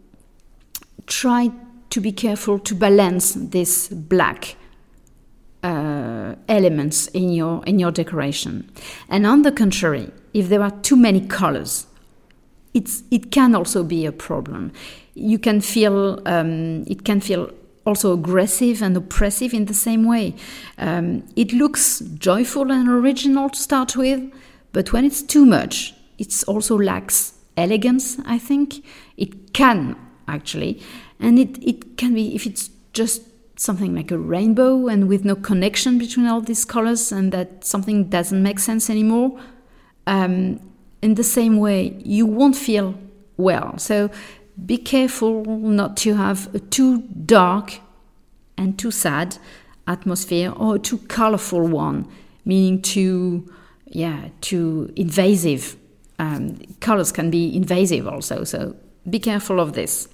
try 1.06 1.50
to 1.90 2.00
be 2.00 2.12
careful 2.12 2.58
to 2.58 2.74
balance 2.74 3.32
this 3.34 3.88
black 3.88 4.56
uh, 5.62 6.34
elements 6.48 7.08
in 7.08 7.32
your 7.32 7.64
in 7.64 7.78
your 7.78 7.92
decoration. 7.92 8.70
And 9.08 9.26
on 9.26 9.42
the 9.42 9.52
contrary, 9.52 10.10
if 10.34 10.48
there 10.48 10.62
are 10.62 10.70
too 10.82 10.96
many 10.96 11.20
colors, 11.26 11.86
it's 12.74 13.02
it 13.10 13.30
can 13.30 13.54
also 13.54 13.82
be 13.82 14.06
a 14.06 14.12
problem. 14.12 14.72
You 15.14 15.38
can 15.38 15.60
feel 15.60 16.22
um, 16.26 16.84
it 16.86 17.04
can 17.04 17.20
feel 17.20 17.50
also 17.84 18.12
aggressive 18.12 18.82
and 18.82 18.96
oppressive 18.96 19.54
in 19.54 19.64
the 19.64 19.74
same 19.74 20.04
way. 20.04 20.34
Um, 20.76 21.24
it 21.36 21.52
looks 21.52 22.00
joyful 22.00 22.70
and 22.70 22.88
original 22.88 23.48
to 23.48 23.58
start 23.58 23.96
with, 23.96 24.20
but 24.72 24.92
when 24.92 25.04
it's 25.04 25.22
too 25.22 25.46
much, 25.46 25.94
it 26.18 26.44
also 26.46 26.76
lacks 26.76 27.34
elegance. 27.56 28.18
I 28.26 28.38
think 28.38 28.84
it 29.16 29.54
can 29.54 29.96
actually, 30.26 30.82
and 31.18 31.38
it 31.38 31.58
it 31.62 31.96
can 31.96 32.14
be 32.14 32.34
if 32.34 32.46
it's 32.46 32.70
just 32.92 33.22
something 33.56 33.94
like 33.94 34.12
a 34.12 34.18
rainbow 34.18 34.86
and 34.86 35.08
with 35.08 35.24
no 35.24 35.34
connection 35.34 35.98
between 35.98 36.26
all 36.26 36.40
these 36.40 36.64
colors 36.64 37.10
and 37.10 37.32
that 37.32 37.64
something 37.64 38.04
doesn't 38.04 38.40
make 38.40 38.60
sense 38.60 38.88
anymore 38.88 39.40
um, 40.08 40.58
in 41.02 41.14
the 41.14 41.24
same 41.24 41.58
way 41.58 41.96
you 42.04 42.26
won't 42.26 42.56
feel 42.56 42.94
well 43.36 43.78
so 43.78 44.10
be 44.66 44.76
careful 44.76 45.44
not 45.44 45.96
to 45.98 46.14
have 46.14 46.52
a 46.54 46.58
too 46.58 47.02
dark 47.24 47.80
and 48.56 48.78
too 48.78 48.90
sad 48.90 49.38
atmosphere 49.86 50.52
or 50.56 50.76
a 50.76 50.78
too 50.78 50.98
colorful 50.98 51.66
one, 51.66 52.06
meaning 52.44 52.82
too, 52.82 53.50
yeah, 53.86 54.28
too 54.40 54.92
invasive. 54.96 55.76
Um, 56.18 56.58
colors 56.80 57.12
can 57.12 57.30
be 57.30 57.54
invasive 57.56 58.06
also, 58.06 58.44
so 58.44 58.74
be 59.08 59.20
careful 59.20 59.60
of 59.60 59.72
this. 59.72 60.08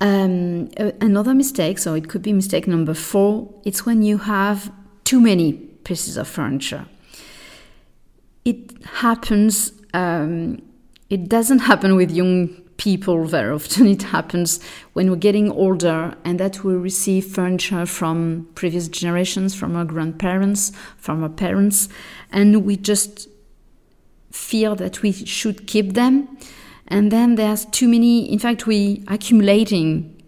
Um, 0.00 0.70
another 1.00 1.34
mistake, 1.34 1.78
so 1.78 1.94
it 1.94 2.08
could 2.08 2.22
be 2.22 2.32
mistake 2.32 2.66
number 2.66 2.94
four, 2.94 3.52
it's 3.64 3.84
when 3.84 4.02
you 4.02 4.18
have 4.18 4.72
too 5.04 5.20
many 5.20 5.52
pieces 5.52 6.16
of 6.16 6.28
furniture. 6.28 6.86
It 8.44 8.84
happens, 8.84 9.72
um, 9.94 10.62
it 11.10 11.28
doesn't 11.28 11.60
happen 11.60 11.96
with 11.96 12.10
young 12.10 12.48
people 12.76 13.24
very 13.24 13.52
often. 13.52 13.86
It 13.96 14.02
happens 14.02 14.60
when 14.94 15.08
we're 15.10 15.16
getting 15.16 15.50
older 15.50 16.14
and 16.24 16.40
that 16.40 16.64
we 16.64 16.74
receive 16.74 17.26
furniture 17.26 17.86
from 17.86 18.48
previous 18.54 18.88
generations, 18.88 19.54
from 19.54 19.76
our 19.76 19.84
grandparents, 19.84 20.72
from 20.96 21.22
our 21.22 21.28
parents, 21.28 21.88
and 22.32 22.64
we 22.64 22.76
just 22.76 23.28
feel 24.32 24.74
that 24.76 25.02
we 25.02 25.12
should 25.12 25.66
keep 25.66 25.92
them 25.92 26.28
and 26.88 27.10
then 27.10 27.36
there's 27.36 27.64
too 27.66 27.88
many 27.88 28.30
in 28.30 28.38
fact 28.38 28.66
we 28.66 29.02
accumulating 29.08 30.22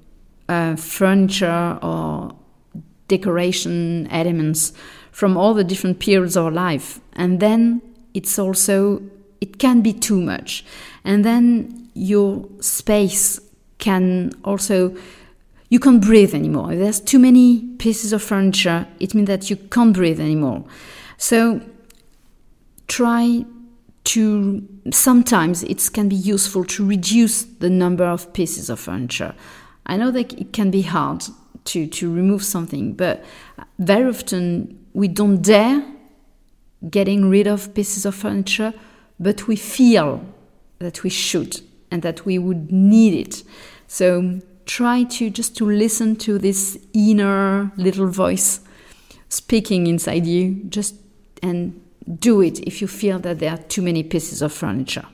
uh, 0.49 0.77
furniture 0.77 1.79
or 1.83 2.35
decoration 3.09 4.07
elements 4.11 4.73
from 5.11 5.37
all 5.37 5.55
the 5.55 5.65
different 5.65 5.99
periods 5.99 6.37
of 6.37 6.47
our 6.47 6.51
life 6.51 7.01
and 7.15 7.41
then 7.41 7.81
it's 8.15 8.39
also 8.39 9.03
it 9.41 9.59
can 9.59 9.83
be 9.83 9.93
too 9.93 10.21
much. 10.21 10.65
And 11.05 11.25
then 11.25 11.91
your 11.95 12.49
space 12.61 13.41
can 13.79 14.33
also 14.45 14.97
you 15.69 15.81
can't 15.81 16.01
breathe 16.01 16.35
anymore. 16.35 16.73
If 16.73 16.79
there's 16.79 17.01
too 17.01 17.19
many 17.19 17.63
pieces 17.79 18.13
of 18.13 18.23
furniture 18.23 18.87
it 19.01 19.15
means 19.15 19.27
that 19.27 19.51
you 19.51 19.57
can't 19.57 19.93
breathe 19.93 20.21
anymore. 20.21 20.65
So 21.19 21.61
try 22.87 23.45
to 24.05 24.69
sometimes 24.93 25.63
it 25.63 25.91
can 25.93 26.09
be 26.09 26.17
useful 26.17 26.65
to 26.65 26.87
reduce 26.87 27.43
the 27.43 27.71
number 27.71 28.05
of 28.05 28.33
pieces 28.33 28.71
of 28.71 28.79
furniture. 28.79 29.35
I 29.87 29.97
know 29.97 30.11
that 30.11 30.33
it 30.35 30.53
can 30.53 30.71
be 30.71 30.83
hard 30.83 31.25
to, 31.65 31.87
to 31.87 32.13
remove 32.13 32.45
something, 32.45 32.93
but 32.93 33.25
very 33.79 34.09
often 34.09 34.87
we 34.93 35.09
don't 35.09 35.43
dare 35.43 35.85
getting 36.91 37.31
rid 37.31 37.47
of 37.47 37.75
pieces 37.75 38.05
of 38.05 38.15
furniture, 38.15 38.73
but 39.19 39.47
we 39.47 39.57
feel 39.57 40.25
that 40.79 41.03
we 41.03 41.11
should 41.11 41.61
and 41.91 42.03
that 42.03 42.25
we 42.25 42.39
would 42.39 42.71
need 42.73 43.15
it. 43.15 43.43
So 43.87 44.41
try 44.67 45.05
to 45.05 45.31
just 45.31 45.57
to 45.57 45.67
listen 45.67 46.17
to 46.17 46.39
this 46.39 46.79
inner 46.93 47.71
little 47.77 48.09
voice 48.09 48.61
speaking 49.29 49.87
inside 49.87 50.27
you, 50.27 50.63
just 50.69 50.95
and 51.43 51.81
do 52.19 52.41
it 52.41 52.61
if 52.61 52.81
you 52.81 52.89
feel 52.89 53.19
that 53.19 53.39
there 53.39 53.51
are 53.51 53.59
too 53.59 53.83
many 53.83 54.03
pieces 54.03 54.43
of 54.43 54.53
furniture. 54.53 55.07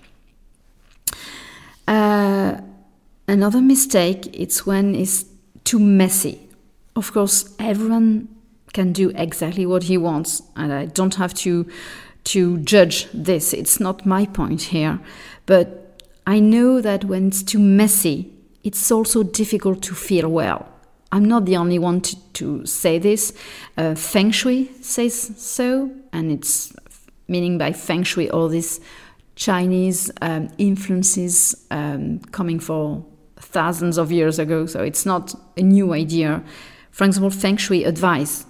Uh, 1.86 2.60
another 3.26 3.60
mistake 3.60 4.28
it's 4.32 4.66
when 4.66 4.94
it's 4.94 5.24
too 5.64 5.78
messy. 5.78 6.38
Of 6.96 7.12
course, 7.12 7.54
everyone 7.58 8.28
can 8.72 8.92
do 8.92 9.10
exactly 9.14 9.66
what 9.66 9.84
he 9.84 9.98
wants, 9.98 10.42
and 10.56 10.72
I 10.72 10.86
don't 10.86 11.14
have 11.16 11.34
to 11.34 11.66
to 12.22 12.58
judge 12.58 13.08
this. 13.12 13.52
It's 13.52 13.80
not 13.80 14.04
my 14.04 14.26
point 14.26 14.62
here, 14.62 15.00
but 15.46 15.98
I 16.26 16.38
know 16.38 16.80
that 16.80 17.04
when 17.04 17.28
it's 17.28 17.42
too 17.42 17.58
messy, 17.58 18.30
it's 18.62 18.90
also 18.92 19.22
difficult 19.22 19.82
to 19.82 19.94
feel 19.94 20.28
well. 20.28 20.68
I'm 21.12 21.24
not 21.24 21.44
the 21.44 21.56
only 21.56 21.78
one 21.78 22.02
to, 22.02 22.16
to 22.34 22.66
say 22.66 22.98
this. 22.98 23.32
Uh, 23.76 23.94
Feng 23.94 24.30
Shui 24.30 24.70
says 24.80 25.32
so, 25.36 25.90
and 26.12 26.30
it's 26.30 26.72
meaning 27.26 27.58
by 27.58 27.72
Feng 27.72 28.02
Shui 28.02 28.30
all 28.30 28.48
these 28.48 28.80
Chinese 29.34 30.10
um, 30.20 30.50
influences 30.58 31.66
um, 31.70 32.20
coming 32.30 32.60
for 32.60 33.04
thousands 33.36 33.98
of 33.98 34.12
years 34.12 34.38
ago. 34.38 34.66
So 34.66 34.82
it's 34.82 35.06
not 35.06 35.34
a 35.56 35.62
new 35.62 35.94
idea. 35.94 36.44
For 36.90 37.04
example, 37.04 37.30
Feng 37.30 37.56
Shui 37.56 37.84
advice 37.84 38.44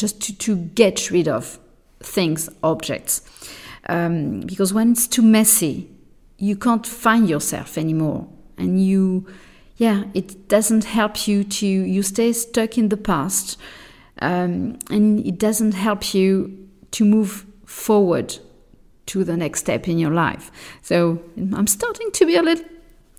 just 0.00 0.20
to, 0.22 0.36
to 0.38 0.56
get 0.56 1.10
rid 1.10 1.28
of 1.28 1.58
things, 2.00 2.48
objects. 2.62 3.22
Um, 3.88 4.40
because 4.40 4.72
when 4.72 4.92
it's 4.92 5.06
too 5.06 5.22
messy, 5.22 5.90
you 6.38 6.56
can't 6.56 6.86
find 6.86 7.28
yourself 7.28 7.76
anymore. 7.78 8.26
And 8.56 8.82
you 8.84 9.26
yeah, 9.80 10.04
it 10.12 10.46
doesn't 10.46 10.84
help 10.84 11.26
you 11.26 11.42
to, 11.42 11.66
you 11.66 12.02
stay 12.02 12.34
stuck 12.34 12.76
in 12.76 12.90
the 12.90 12.98
past, 12.98 13.58
um, 14.20 14.78
and 14.90 15.26
it 15.26 15.38
doesn't 15.38 15.72
help 15.72 16.12
you 16.12 16.68
to 16.90 17.04
move 17.06 17.46
forward 17.64 18.36
to 19.06 19.24
the 19.24 19.38
next 19.38 19.60
step 19.60 19.88
in 19.88 19.98
your 19.98 20.10
life. 20.10 20.50
So 20.82 21.22
I'm 21.38 21.66
starting 21.66 22.10
to 22.12 22.26
be 22.26 22.36
a 22.36 22.42
little. 22.42 22.66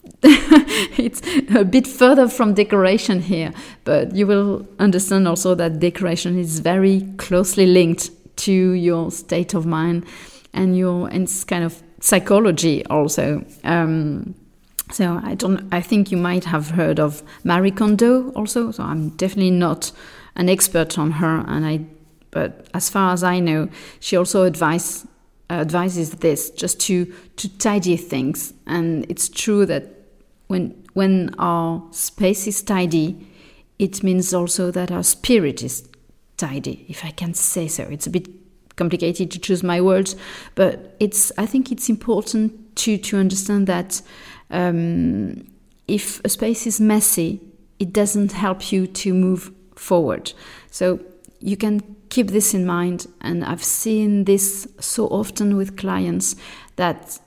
it's 0.24 1.22
a 1.55 1.63
bit 1.63 1.88
further 1.88 2.27
from 2.27 2.53
decoration 2.53 3.22
here, 3.22 3.53
but 3.84 4.15
you 4.15 4.25
will 4.27 4.67
understand 4.79 5.27
also 5.27 5.55
that 5.55 5.79
decoration 5.79 6.38
is 6.38 6.60
very 6.60 7.01
closely 7.17 7.65
linked 7.65 8.10
to 8.38 8.51
your 8.51 9.12
state 9.12 9.53
of 9.53 9.65
mind 9.65 10.05
and 10.53 10.77
your 10.77 11.08
and 11.08 11.27
kind 11.48 11.63
of 11.63 11.81
psychology 12.00 12.86
also. 12.88 13.46
Um, 13.63 14.36
so 14.91 15.22
I 15.24 15.36
don't. 15.36 15.67
I 15.72 15.81
think 15.81 16.12
you 16.12 16.17
might 16.17 16.46
have 16.46 16.72
heard 16.72 17.00
of 17.00 17.24
Marie 17.43 17.72
Kondo 17.72 18.31
also. 18.31 18.72
So 18.72 18.84
I'm 18.84 19.10
definitely 19.10 19.51
not 19.51 19.91
an 20.36 20.50
expert 20.50 20.98
on 20.98 21.12
her, 21.12 21.46
and 21.48 21.65
I. 21.65 21.86
But 22.31 22.67
as 22.74 22.89
far 22.89 23.13
as 23.13 23.24
I 23.24 23.39
know, 23.39 23.70
she 24.00 24.15
also 24.15 24.43
advise, 24.43 25.03
uh, 25.03 25.08
advises 25.53 26.12
this 26.12 26.50
just 26.50 26.79
to 26.81 27.05
to 27.38 27.58
tidy 27.58 27.98
things. 27.98 28.53
And 28.65 29.05
it's 29.10 29.29
true 29.29 29.65
that 29.65 29.86
when 30.48 30.75
when 30.93 31.34
our 31.38 31.84
space 31.91 32.48
is 32.48 32.62
tidy, 32.62 33.27
it 33.79 34.03
means 34.03 34.34
also 34.34 34.72
that 34.72 34.91
our 34.91 35.03
spirit 35.03 35.63
is 35.63 35.88
tidy, 36.38 36.86
if 36.88 37.05
I 37.05 37.12
can 37.12 37.34
say 37.34 37.67
so. 37.67 37.84
It's 37.84 38.08
a 38.08 38.10
bit 38.10 38.27
complicated 38.75 39.31
to 39.31 39.39
choose 39.39 39.63
my 39.63 39.81
words, 39.81 40.15
but 40.55 40.96
it's. 41.00 41.31
I 41.38 41.46
think 41.46 41.72
it's 41.72 41.89
important 41.89 42.75
to 42.77 42.98
to 42.98 43.17
understand 43.17 43.67
that 43.67 44.01
um, 44.50 45.48
if 45.88 46.24
a 46.25 46.29
space 46.29 46.67
is 46.67 46.79
messy, 46.79 47.39
it 47.79 47.93
doesn't 47.93 48.31
help 48.31 48.72
you 48.72 48.88
to 48.88 49.13
move 49.13 49.51
forward. 49.75 50.34
So 50.70 51.00
you 51.39 51.58
can 51.58 51.81
keep 52.11 52.27
this 52.27 52.53
in 52.53 52.65
mind. 52.65 53.07
And 53.21 53.43
I've 53.43 53.63
seen 53.63 54.25
this 54.25 54.67
so 54.79 55.07
often 55.07 55.57
with 55.57 55.75
clients 55.75 56.35
that 56.75 57.19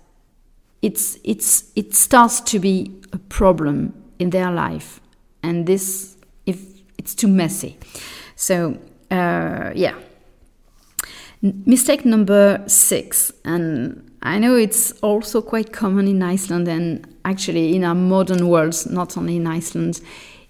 it's 0.82 1.18
it's 1.24 1.72
it 1.74 1.94
starts 1.94 2.40
to 2.52 2.60
be 2.60 2.92
a 3.12 3.18
problem 3.18 3.92
in 4.18 4.30
their 4.30 4.52
life, 4.52 5.00
and 5.42 5.66
this 5.66 6.16
if 6.46 6.58
it's 6.98 7.14
too 7.14 7.28
messy. 7.28 7.76
So 8.36 8.78
uh, 9.10 9.72
yeah. 9.74 9.94
Mistake 11.66 12.06
number 12.06 12.64
six, 12.66 13.30
and 13.44 14.10
I 14.22 14.38
know 14.38 14.56
it's 14.56 14.92
also 15.02 15.42
quite 15.42 15.72
common 15.72 16.08
in 16.08 16.22
Iceland 16.22 16.68
and 16.68 17.06
actually 17.26 17.76
in 17.76 17.84
our 17.84 17.94
modern 17.94 18.48
worlds, 18.48 18.86
not 18.86 19.18
only 19.18 19.36
in 19.36 19.46
Iceland. 19.46 20.00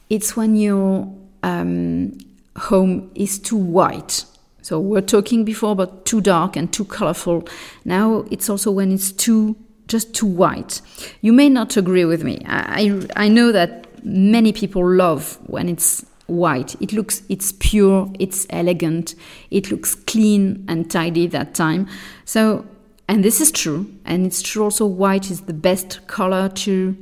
It's 0.09 0.37
when 0.37 0.55
your 0.55 1.13
um, 1.43 2.13
home 2.57 3.11
is 3.15 3.39
too 3.39 3.57
white. 3.57 4.25
So 4.63 4.81
we're 4.81 5.03
talking 5.03 5.45
before 5.45 5.73
about 5.73 6.07
too 6.07 6.21
dark 6.21 6.57
and 6.57 6.73
too 6.73 6.85
colorful. 6.85 7.47
Now 7.85 8.25
it's 8.31 8.49
also 8.49 8.71
when 8.71 8.93
it's 8.93 9.13
too 9.13 9.57
just 9.89 10.15
too 10.15 10.27
white. 10.27 10.81
You 11.21 11.33
may 11.33 11.49
not 11.51 11.77
agree 11.77 12.05
with 12.07 12.25
me. 12.25 12.43
I, 12.47 13.01
I, 13.17 13.25
I 13.25 13.29
know 13.29 13.53
that 13.53 14.05
many 14.05 14.53
people 14.53 14.89
love 14.89 15.39
when 15.47 15.69
it's 15.69 16.07
white. 16.27 16.81
It 16.81 16.93
looks 16.93 17.23
it's 17.29 17.53
pure, 17.53 18.11
it's 18.19 18.47
elegant, 18.51 19.15
it 19.51 19.71
looks 19.71 19.95
clean 19.95 20.65
and 20.69 20.91
tidy 20.91 21.27
that 21.29 21.55
time. 21.55 21.87
So 22.25 22.65
and 23.07 23.23
this 23.23 23.41
is 23.41 23.53
true, 23.53 23.93
and 24.07 24.25
it's 24.25 24.41
true 24.41 24.65
also 24.65 24.87
white 24.87 25.31
is 25.31 25.43
the 25.43 25.53
best 25.53 26.07
color 26.07 26.49
to 26.49 26.97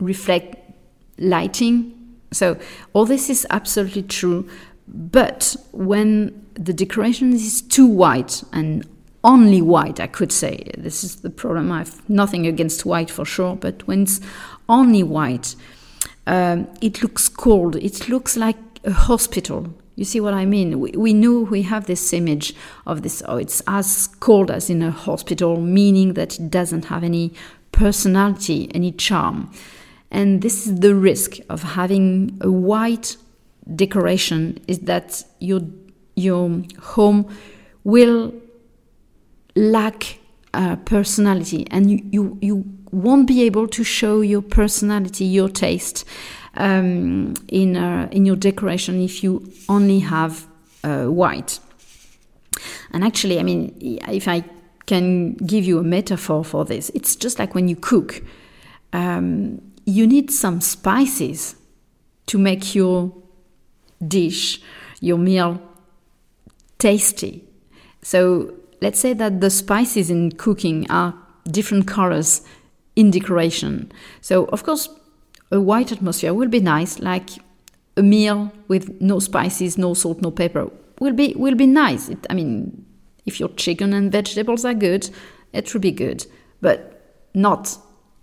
reflect 0.00 0.56
lighting. 1.18 1.92
So 2.32 2.58
all 2.94 3.04
this 3.04 3.28
is 3.28 3.46
absolutely 3.50 4.02
true. 4.02 4.48
But 4.88 5.56
when 5.72 6.46
the 6.54 6.72
decoration 6.72 7.32
is 7.32 7.62
too 7.62 7.86
white 7.86 8.42
and 8.52 8.86
only 9.24 9.60
white, 9.60 9.98
I 9.98 10.06
could 10.06 10.30
say, 10.30 10.70
this 10.78 11.02
is 11.02 11.16
the 11.16 11.30
problem. 11.30 11.72
I 11.72 11.78
have 11.78 12.08
nothing 12.08 12.46
against 12.46 12.86
white 12.86 13.10
for 13.10 13.24
sure, 13.24 13.56
but 13.56 13.86
when 13.86 14.02
it's 14.02 14.20
only 14.68 15.02
white, 15.02 15.56
um, 16.26 16.68
it 16.80 17.02
looks 17.02 17.28
cold. 17.28 17.76
It 17.76 18.08
looks 18.08 18.36
like 18.36 18.56
a 18.84 18.92
hospital. 18.92 19.74
You 19.96 20.04
see 20.04 20.20
what 20.20 20.34
I 20.34 20.44
mean? 20.44 20.78
We, 20.78 20.90
we 20.92 21.14
know 21.14 21.40
we 21.40 21.62
have 21.62 21.86
this 21.86 22.12
image 22.12 22.54
of 22.86 23.02
this, 23.02 23.22
oh, 23.26 23.36
it's 23.36 23.62
as 23.66 24.08
cold 24.20 24.50
as 24.50 24.70
in 24.70 24.82
a 24.82 24.90
hospital, 24.90 25.60
meaning 25.60 26.14
that 26.14 26.38
it 26.38 26.50
doesn't 26.50 26.86
have 26.86 27.02
any 27.02 27.32
personality, 27.72 28.70
any 28.74 28.92
charm. 28.92 29.50
And 30.10 30.42
this 30.42 30.66
is 30.66 30.80
the 30.80 30.94
risk 30.94 31.38
of 31.48 31.62
having 31.62 32.38
a 32.40 32.50
white, 32.50 33.16
decoration 33.74 34.58
is 34.68 34.80
that 34.80 35.24
your 35.40 35.60
your 36.14 36.62
home 36.80 37.28
will 37.84 38.32
lack 39.54 40.18
uh, 40.54 40.76
personality 40.84 41.66
and 41.70 41.90
you, 41.90 42.00
you, 42.10 42.38
you 42.40 42.64
won't 42.90 43.26
be 43.26 43.42
able 43.42 43.68
to 43.68 43.84
show 43.84 44.20
your 44.20 44.42
personality, 44.42 45.24
your 45.24 45.48
taste 45.48 46.04
um, 46.54 47.34
in, 47.48 47.76
uh, 47.76 48.08
in 48.10 48.24
your 48.24 48.36
decoration 48.36 49.00
if 49.02 49.22
you 49.22 49.52
only 49.68 50.00
have 50.00 50.46
uh, 50.82 51.04
white. 51.04 51.58
And 52.92 53.04
actually, 53.04 53.38
I 53.38 53.42
mean, 53.42 53.76
if 53.80 54.28
I 54.28 54.44
can 54.86 55.34
give 55.34 55.64
you 55.64 55.78
a 55.78 55.82
metaphor 55.82 56.44
for 56.44 56.64
this, 56.64 56.90
it's 56.94 57.16
just 57.16 57.38
like 57.38 57.54
when 57.54 57.68
you 57.68 57.76
cook. 57.76 58.22
Um, 58.92 59.60
you 59.84 60.06
need 60.06 60.30
some 60.30 60.60
spices 60.60 61.56
to 62.26 62.38
make 62.38 62.74
your 62.74 63.12
dish, 64.06 64.60
your 65.00 65.18
meal 65.18 65.60
tasty. 66.78 67.44
So 68.02 68.54
let's 68.80 68.98
say 68.98 69.12
that 69.14 69.40
the 69.40 69.50
spices 69.50 70.10
in 70.10 70.32
cooking 70.32 70.90
are 70.90 71.14
different 71.50 71.86
colors 71.86 72.42
in 72.94 73.10
decoration. 73.10 73.92
So, 74.20 74.44
of 74.46 74.64
course, 74.64 74.88
a 75.50 75.60
white 75.60 75.92
atmosphere 75.92 76.34
will 76.34 76.48
be 76.48 76.60
nice, 76.60 76.98
like 76.98 77.30
a 77.96 78.02
meal 78.02 78.52
with 78.68 79.00
no 79.00 79.18
spices, 79.18 79.78
no 79.78 79.94
salt, 79.94 80.20
no 80.20 80.30
pepper 80.30 80.70
will 81.00 81.12
be 81.12 81.34
will 81.36 81.54
be 81.54 81.66
nice. 81.66 82.08
It, 82.08 82.26
I 82.30 82.34
mean, 82.34 82.84
if 83.24 83.40
your 83.40 83.48
chicken 83.50 83.92
and 83.92 84.10
vegetables 84.10 84.64
are 84.64 84.74
good, 84.74 85.10
it 85.52 85.72
will 85.72 85.80
be 85.80 85.92
good, 85.92 86.26
but 86.60 87.28
not 87.34 87.76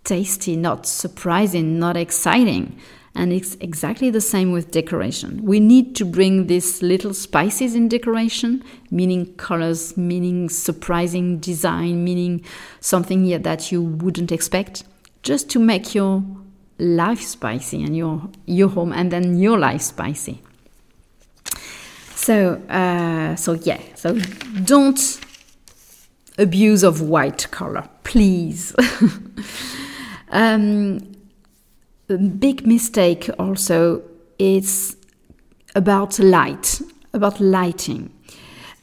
tasty, 0.03 0.55
not 0.55 0.85
surprising, 0.85 1.79
not 1.79 1.97
exciting. 1.97 2.77
And 3.15 3.31
it's 3.31 3.55
exactly 3.59 4.09
the 4.09 4.21
same 4.21 4.51
with 4.51 4.71
decoration. 4.71 5.43
We 5.43 5.59
need 5.59 5.95
to 5.97 6.05
bring 6.05 6.47
these 6.47 6.81
little 6.81 7.13
spices 7.13 7.75
in 7.75 7.87
decoration, 7.87 8.63
meaning 8.89 9.33
colors, 9.35 9.95
meaning 9.95 10.49
surprising 10.49 11.37
design, 11.37 12.03
meaning 12.03 12.43
something 12.79 13.41
that 13.43 13.71
you 13.71 13.83
wouldn't 13.83 14.31
expect, 14.31 14.83
just 15.21 15.49
to 15.51 15.59
make 15.59 15.93
your 15.93 16.23
life 16.79 17.21
spicy 17.21 17.83
and 17.83 17.95
your, 17.95 18.29
your 18.47 18.69
home 18.69 18.91
and 18.91 19.11
then 19.11 19.37
your 19.37 19.59
life 19.59 19.81
spicy. 19.81 20.41
So, 22.15 22.55
uh, 22.69 23.35
so 23.35 23.53
yeah, 23.53 23.81
so 23.95 24.17
don't 24.63 25.19
abuse 26.37 26.83
of 26.83 27.01
white 27.01 27.51
color, 27.51 27.87
please. 28.03 28.75
um, 30.29 31.12
a 32.09 32.17
big 32.17 32.67
mistake 32.67 33.29
also 33.39 34.01
is 34.39 34.97
about 35.75 36.19
light, 36.19 36.81
about 37.13 37.39
lighting. 37.39 38.11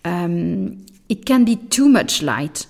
Um, 0.05 0.87
it 1.09 1.27
can 1.27 1.45
be 1.45 1.57
too 1.57 1.89
much 1.89 2.23
light 2.23 2.67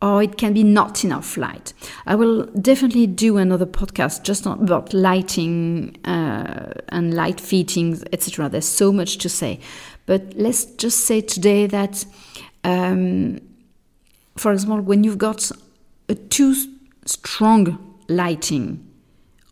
or 0.00 0.20
it 0.22 0.36
can 0.36 0.52
be 0.52 0.64
not 0.64 1.04
enough 1.04 1.36
light. 1.36 1.72
I 2.06 2.16
will 2.16 2.46
definitely 2.46 3.06
do 3.06 3.36
another 3.36 3.66
podcast 3.66 4.24
just 4.24 4.46
about 4.46 4.92
lighting 4.92 5.96
uh, 6.04 6.72
and 6.88 7.14
light 7.14 7.40
fittings, 7.40 8.02
etc. 8.12 8.48
There's 8.48 8.66
so 8.66 8.92
much 8.92 9.18
to 9.18 9.28
say. 9.28 9.60
But 10.06 10.34
let's 10.34 10.64
just 10.64 11.06
say 11.06 11.20
today 11.20 11.68
that, 11.68 12.04
um, 12.64 13.40
for 14.36 14.52
example, 14.52 14.80
when 14.80 15.04
you've 15.04 15.18
got 15.18 15.52
a 16.08 16.16
too 16.16 16.56
strong 17.06 17.98
lighting, 18.08 18.91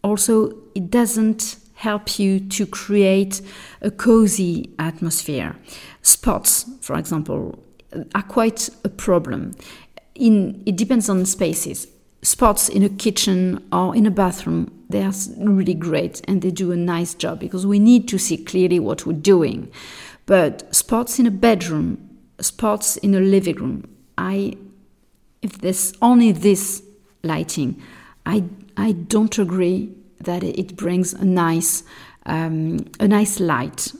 also 0.02 0.56
it 0.74 0.90
doesn't 0.90 1.56
help 1.74 2.18
you 2.18 2.38
to 2.40 2.66
create 2.66 3.40
a 3.80 3.90
cozy 3.90 4.70
atmosphere. 4.78 5.56
Spots, 6.02 6.66
for 6.82 6.96
example, 6.96 7.58
are 8.14 8.22
quite 8.22 8.68
a 8.84 8.88
problem. 8.88 9.54
In, 10.14 10.62
it 10.66 10.76
depends 10.76 11.08
on 11.08 11.24
spaces. 11.24 11.88
Spots 12.22 12.68
in 12.68 12.82
a 12.82 12.90
kitchen 12.90 13.66
or 13.72 13.96
in 13.96 14.04
a 14.04 14.10
bathroom, 14.10 14.70
they 14.90 15.02
are 15.02 15.12
really 15.38 15.72
great 15.72 16.20
and 16.28 16.42
they 16.42 16.50
do 16.50 16.70
a 16.70 16.76
nice 16.76 17.14
job 17.14 17.40
because 17.40 17.66
we 17.66 17.78
need 17.78 18.08
to 18.08 18.18
see 18.18 18.36
clearly 18.36 18.78
what 18.78 19.06
we're 19.06 19.14
doing. 19.14 19.70
But 20.26 20.74
spots 20.74 21.18
in 21.18 21.26
a 21.26 21.30
bedroom, 21.30 22.10
spots 22.40 22.98
in 22.98 23.14
a 23.14 23.20
living 23.20 23.56
room, 23.56 23.88
I, 24.18 24.54
if 25.40 25.58
there's 25.58 25.94
only 26.02 26.32
this 26.32 26.82
lighting, 27.22 27.82
I, 28.26 28.44
I 28.76 28.92
don't 28.92 29.38
agree 29.38 29.92
that 30.20 30.42
it 30.42 30.76
brings 30.76 31.12
a 31.14 31.24
nice, 31.24 31.82
um, 32.26 32.86
a 32.98 33.08
nice 33.08 33.40
light. 33.40 33.92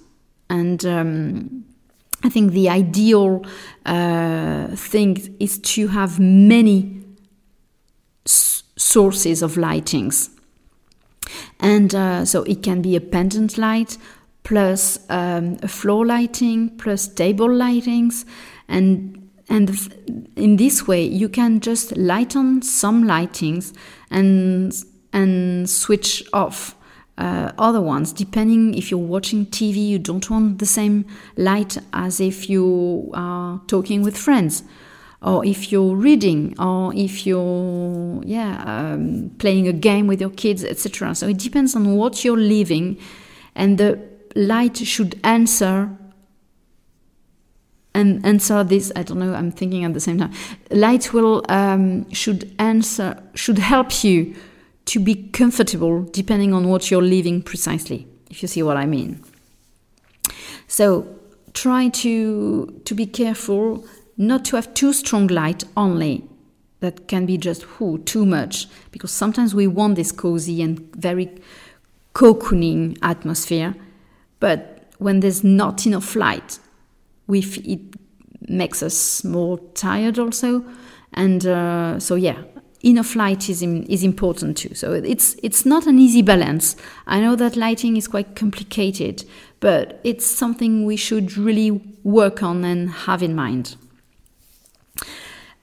And 0.49 0.85
um, 0.85 1.65
I 2.23 2.29
think 2.29 2.53
the 2.53 2.69
ideal 2.69 3.45
uh, 3.87 4.69
thing 4.77 5.37
is 5.41 5.59
to 5.59 5.89
have 5.89 6.19
many 6.21 7.03
s- 8.27 8.63
sources 8.77 9.43
of 9.43 9.55
lightings. 9.55 10.31
And 11.61 11.95
uh, 11.95 12.25
so 12.25 12.43
it 12.43 12.63
can 12.63 12.83
be 12.83 12.97
a 12.97 13.01
pendant 13.01 13.57
light 13.57 13.97
plus 14.43 14.99
um, 15.11 15.59
a 15.63 15.69
floor 15.69 16.05
lighting 16.07 16.71
plus 16.79 17.07
table 17.07 17.49
lightings 17.49 18.25
and 18.69 19.17
and 19.49 19.71
in 20.37 20.57
this 20.57 20.87
way 20.87 21.05
you 21.05 21.29
can 21.29 21.61
just 21.61 21.97
lighten 21.97 22.63
some 22.63 23.05
lightings 23.05 23.73
and 24.11 24.73
and 25.13 25.69
switch 25.69 26.23
off 26.33 26.77
uh, 27.19 27.53
other 27.59 27.81
ones. 27.81 28.13
Depending 28.13 28.75
if 28.75 28.91
you're 28.91 28.99
watching 29.01 29.47
tv 29.47 29.77
you 29.77 29.99
don't 29.99 30.29
want 30.31 30.59
the 30.59 30.67
same 30.67 31.05
light 31.37 31.79
as 31.93 32.21
if 32.21 32.49
you 32.49 33.11
are 33.15 33.61
talking 33.67 34.03
with 34.03 34.17
friends. 34.17 34.63
Or 35.23 35.45
if 35.45 35.71
you're 35.71 35.95
reading 35.97 36.59
or 36.59 36.95
if 36.95 37.27
you're 37.27 38.23
yeah 38.25 38.65
um, 38.67 39.31
playing 39.39 39.69
a 39.69 39.73
game 39.73 40.07
with 40.07 40.19
your 40.19 40.31
kids 40.31 40.65
etc 40.65 41.15
so 41.15 41.29
it 41.29 41.37
depends 41.37 41.77
on 41.77 41.95
what 41.95 42.25
you're 42.25 42.39
living 42.39 42.97
and 43.55 43.77
the 43.77 44.01
light 44.35 44.79
should 44.79 45.21
answer 45.23 45.91
and 47.95 48.25
answer 48.25 48.63
this 48.65 48.93
i 48.97 49.03
don't 49.03 49.19
know 49.19 49.35
i'm 49.35 49.51
thinking 49.51 49.85
at 49.85 49.95
the 49.95 50.01
same 50.01 50.19
time. 50.19 50.33
Light 50.71 51.13
will 51.13 51.45
um, 51.49 52.11
should 52.13 52.55
answer 52.59 53.21
should 53.35 53.59
help 53.59 54.05
you 54.05 54.35
to 54.87 55.01
be 55.01 55.29
comfortable 55.33 56.03
depending 56.03 56.53
on 56.53 56.69
what 56.69 56.91
you're 56.91 57.03
living 57.03 57.43
precisely 57.43 58.07
if 58.31 58.43
you 58.43 58.49
see 58.49 58.63
what 58.63 58.77
i 58.77 58.87
mean. 58.87 59.23
So 60.69 61.07
try 61.53 61.89
to 61.89 62.81
to 62.85 62.95
be 62.95 63.07
careful 63.07 63.85
not 64.17 64.45
to 64.47 64.57
have 64.57 64.73
too 64.75 64.93
strong 64.93 65.27
light 65.27 65.65
only. 65.77 66.25
That 66.81 67.09
can 67.09 67.27
be 67.27 67.37
just 67.37 67.67
too 68.07 68.25
much. 68.25 68.67
Because 68.91 69.11
sometimes 69.11 69.55
we 69.55 69.67
want 69.67 69.97
this 69.97 70.13
cozy 70.13 70.63
and 70.63 70.79
very 70.97 71.29
cocooning 72.15 72.99
atmosphere 73.03 73.75
but 74.41 74.85
when 74.99 75.21
there's 75.21 75.45
not 75.45 75.87
enough 75.87 76.17
light 76.17 76.59
it 77.35 77.81
makes 78.49 78.83
us 78.83 79.25
more 79.25 79.59
tired 79.75 80.19
also. 80.19 80.65
And 81.15 81.45
uh, 81.47 81.99
so 81.99 82.15
yeah 82.15 82.43
enough 82.83 83.15
light 83.15 83.51
is 83.51 83.61
in, 83.61 83.83
is 83.85 84.03
important 84.03 84.57
too. 84.57 84.75
So 84.75 84.93
it's 84.93 85.37
it's 85.43 85.67
not 85.67 85.87
an 85.87 85.99
easy 85.99 86.23
balance. 86.23 86.77
I 87.07 87.21
know 87.21 87.37
that 87.37 87.57
lighting 87.57 87.97
is 87.97 88.09
quite 88.09 88.37
complicated 88.37 89.25
but 89.61 90.01
it's 90.05 90.25
something 90.25 90.87
we 90.87 90.97
should 90.97 91.37
really 91.37 91.71
work 92.03 92.43
on 92.43 92.65
and 92.65 92.91
have 92.91 93.23
in 93.23 93.35
mind. 93.35 93.77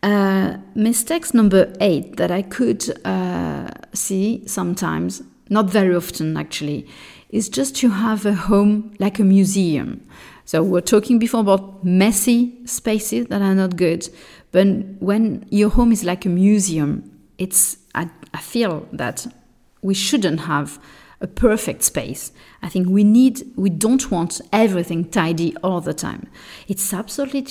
Uh, 0.03 0.57
mistakes 0.75 1.33
number 1.33 1.73
eight 1.81 2.17
that 2.17 2.29
i 2.29 2.43
could 2.43 2.83
uh, 3.03 3.67
see 3.93 4.43
sometimes 4.45 5.23
not 5.49 5.67
very 5.67 5.95
often 5.95 6.37
actually 6.37 6.87
is 7.29 7.49
just 7.49 7.75
to 7.75 7.89
have 7.89 8.23
a 8.23 8.33
home 8.33 8.93
like 8.99 9.17
a 9.17 9.23
museum 9.23 9.99
so 10.47 10.63
we're 10.63 10.79
talking 10.79 11.19
before 11.19 11.41
about 11.41 11.83
messy 11.83 12.65
spaces 12.65 13.27
that 13.27 13.41
are 13.41 13.53
not 13.53 13.75
good. 13.75 14.07
But 14.53 14.65
when 14.99 15.45
your 15.49 15.69
home 15.69 15.91
is 15.91 16.05
like 16.05 16.25
a 16.25 16.29
museum, 16.29 17.11
it's 17.37 17.79
I, 17.93 18.09
I 18.33 18.39
feel 18.39 18.87
that 18.93 19.27
we 19.81 19.93
shouldn't 19.93 20.39
have 20.39 20.79
a 21.19 21.27
perfect 21.27 21.83
space. 21.83 22.31
I 22.61 22.69
think 22.69 22.87
we 22.87 23.03
need 23.03 23.41
we 23.57 23.69
don't 23.69 24.09
want 24.09 24.39
everything 24.53 25.09
tidy 25.09 25.53
all 25.57 25.81
the 25.81 25.93
time. 25.93 26.29
It's 26.69 26.93
absolutely 26.93 27.45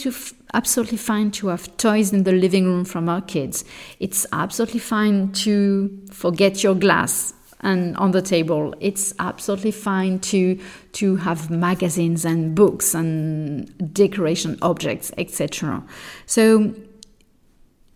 absolutely 0.55 0.97
fine 0.97 1.33
to 1.33 1.49
have 1.49 1.77
toys 1.77 2.15
in 2.15 2.23
the 2.23 2.33
living 2.33 2.65
room 2.65 2.87
from 2.87 3.11
our 3.11 3.21
kids. 3.21 3.63
It's 4.01 4.25
absolutely 4.33 4.81
fine 4.81 5.33
to 5.45 6.03
forget 6.11 6.63
your 6.63 6.75
glass 6.75 7.35
and 7.67 7.97
on 7.97 8.13
the 8.13 8.23
table. 8.23 8.75
It's 8.81 9.13
absolutely 9.19 9.73
fine 9.73 10.21
to 10.21 10.59
to 10.93 11.17
have 11.17 11.51
magazines 11.51 12.25
and 12.25 12.55
books 12.55 12.95
and 12.95 13.93
decoration 13.93 14.57
objects, 14.63 15.13
etc. 15.19 15.83
So 16.27 16.73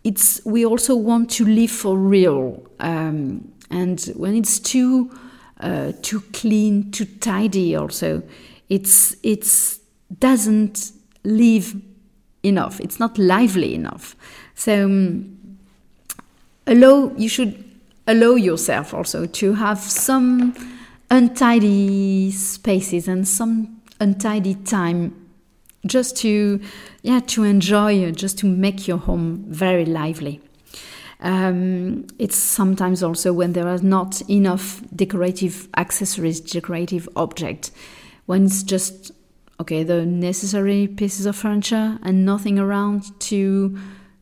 it's 0.02 0.44
we 0.44 0.66
also 0.66 0.96
want 0.96 1.30
to 1.30 1.44
live 1.44 1.70
for 1.70 1.96
real, 1.96 2.62
um, 2.80 3.52
and 3.70 4.00
when 4.16 4.34
it's 4.34 4.58
too 4.58 5.10
uh, 5.60 5.92
too 6.02 6.20
clean, 6.32 6.90
too 6.90 7.06
tidy, 7.20 7.76
also 7.76 8.22
It's 8.68 9.16
it's 9.22 9.80
doesn't 10.18 10.92
live 11.22 11.76
enough. 12.42 12.80
It's 12.80 12.98
not 12.98 13.18
lively 13.18 13.74
enough. 13.74 14.16
So 14.54 14.84
um, 14.84 15.58
allow 16.66 17.12
you 17.16 17.28
should 17.28 17.69
allow 18.10 18.34
yourself 18.34 18.92
also 18.92 19.24
to 19.24 19.54
have 19.54 19.78
some 19.78 20.52
untidy 21.10 22.30
spaces 22.32 23.06
and 23.06 23.26
some 23.26 23.80
untidy 24.00 24.54
time 24.54 25.14
just 25.86 26.16
to 26.16 26.60
yeah 27.02 27.20
to 27.20 27.44
enjoy 27.44 28.10
just 28.12 28.36
to 28.38 28.46
make 28.46 28.88
your 28.88 28.98
home 28.98 29.44
very 29.48 29.84
lively. 29.84 30.40
Um, 31.20 32.06
it's 32.18 32.36
sometimes 32.36 33.02
also 33.02 33.32
when 33.32 33.52
there 33.52 33.68
are 33.68 33.78
not 33.78 34.22
enough 34.28 34.82
decorative 34.96 35.68
accessories 35.76 36.40
decorative 36.40 37.08
objects 37.14 37.70
when 38.26 38.46
it's 38.46 38.62
just 38.62 39.12
okay 39.60 39.82
the 39.84 40.04
necessary 40.04 40.88
pieces 40.88 41.26
of 41.26 41.36
furniture 41.36 41.98
and 42.02 42.24
nothing 42.24 42.58
around 42.58 43.18
to 43.20 43.78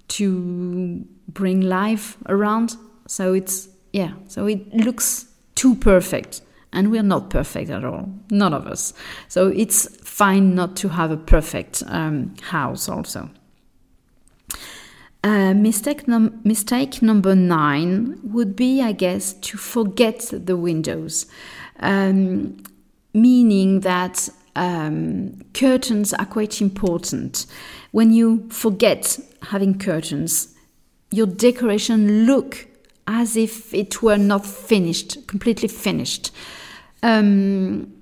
to 0.09 1.07
bring 1.29 1.61
life 1.61 2.17
around. 2.27 2.77
So 3.07 3.33
it's 3.33 3.69
yeah 3.99 4.13
so 4.29 4.47
it 4.47 4.61
looks 4.75 5.27
too 5.55 5.75
perfect 5.75 6.41
and 6.73 6.91
we're 6.91 7.09
not 7.15 7.31
perfect 7.31 7.69
at 7.71 7.85
all 7.85 8.09
none 8.31 8.55
of 8.55 8.67
us 8.67 8.95
so 9.29 9.49
it's 9.49 9.81
fine 10.03 10.55
not 10.55 10.77
to 10.77 10.89
have 10.89 11.11
a 11.11 11.17
perfect 11.17 11.83
um, 11.87 12.35
house 12.43 12.89
also 12.89 13.29
uh, 15.25 15.53
mistake, 15.53 16.07
num- 16.07 16.41
mistake 16.45 17.03
number 17.03 17.35
nine 17.35 18.21
would 18.23 18.55
be, 18.55 18.81
I 18.81 18.93
guess, 18.93 19.33
to 19.33 19.59
forget 19.59 20.31
the 20.33 20.57
windows, 20.57 21.27
um, 21.81 22.63
meaning 23.13 23.81
that 23.81 24.29
um, 24.55 25.43
curtains 25.55 26.15
are 26.15 26.25
quite 26.25 26.61
important. 26.61 27.47
When 27.91 28.13
you 28.13 28.49
forget 28.51 29.19
having 29.43 29.79
curtains, 29.79 30.55
your 31.11 31.27
decoration 31.27 32.27
look 32.27 32.68
as 33.09 33.37
if 33.37 33.73
it 33.75 34.03
were 34.03 34.19
not 34.19 34.47
finished, 34.47 35.27
completely 35.27 35.67
finished. 35.67 36.31
Um, 37.03 37.93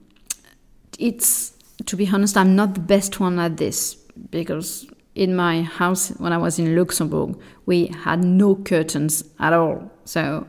it's 0.98 1.52
to 1.86 1.96
be 1.96 2.08
honest, 2.08 2.36
I'm 2.36 2.56
not 2.56 2.74
the 2.74 2.80
best 2.80 3.20
one 3.20 3.38
at 3.38 3.56
this 3.56 3.94
because 4.30 4.86
in 5.14 5.36
my 5.36 5.62
house 5.62 6.08
when 6.18 6.32
I 6.32 6.38
was 6.38 6.58
in 6.58 6.74
Luxembourg, 6.74 7.38
we 7.66 7.86
had 7.86 8.24
no 8.24 8.56
curtains 8.56 9.24
at 9.38 9.52
all. 9.52 9.90
So, 10.04 10.46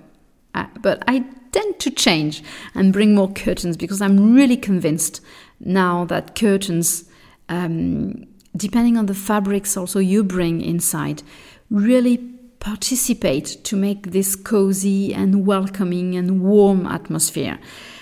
uh, 0.55 0.65
but 0.81 1.03
I 1.07 1.19
tend 1.51 1.79
to 1.79 1.91
change 1.91 2.43
and 2.73 2.91
bring 2.91 3.13
more 3.13 3.31
curtains 3.31 3.77
because 3.77 4.01
I'm 4.01 4.33
really 4.33 4.57
convinced 4.57 5.21
now 5.59 6.05
that 6.05 6.35
curtains, 6.35 7.09
um, 7.49 8.25
depending 8.55 8.97
on 8.97 9.05
the 9.05 9.13
fabrics 9.13 9.77
also 9.77 9.99
you 9.99 10.23
bring 10.23 10.61
inside, 10.61 11.23
really 11.69 12.17
participate 12.59 13.63
to 13.63 13.75
make 13.75 14.11
this 14.11 14.35
cozy 14.35 15.13
and 15.13 15.45
welcoming 15.45 16.15
and 16.15 16.41
warm 16.41 16.85
atmosphere. 16.85 17.59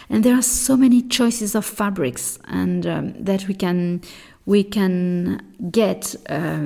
And 0.09 0.23
there 0.23 0.35
are 0.35 0.41
so 0.41 0.77
many 0.77 1.01
choices 1.01 1.55
of 1.55 1.65
fabrics 1.65 2.39
and 2.47 2.85
um, 2.85 3.23
that 3.23 3.47
we 3.47 3.53
can 3.53 4.01
we 4.45 4.63
can 4.63 5.41
get 5.71 6.15
uh, 6.29 6.61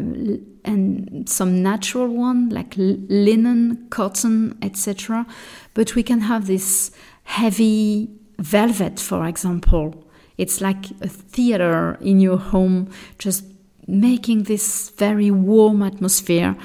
and 0.65 1.28
some 1.28 1.63
natural 1.63 2.08
one 2.08 2.49
like 2.49 2.73
linen, 2.78 3.88
cotton, 3.89 4.58
etc. 4.62 5.25
But 5.73 5.95
we 5.95 6.04
can 6.04 6.19
have 6.19 6.47
this 6.47 6.91
heavy 7.23 8.10
velvet, 8.38 8.99
for 8.99 9.25
example. 9.25 10.06
It's 10.38 10.62
like 10.62 10.91
a 11.02 11.08
theater 11.08 11.97
in 12.02 12.19
your 12.19 12.38
home, 12.38 12.89
just 13.17 13.43
making 13.88 14.43
this 14.43 14.89
very 14.91 15.32
warm 15.32 15.82
atmosphere, 15.82 16.56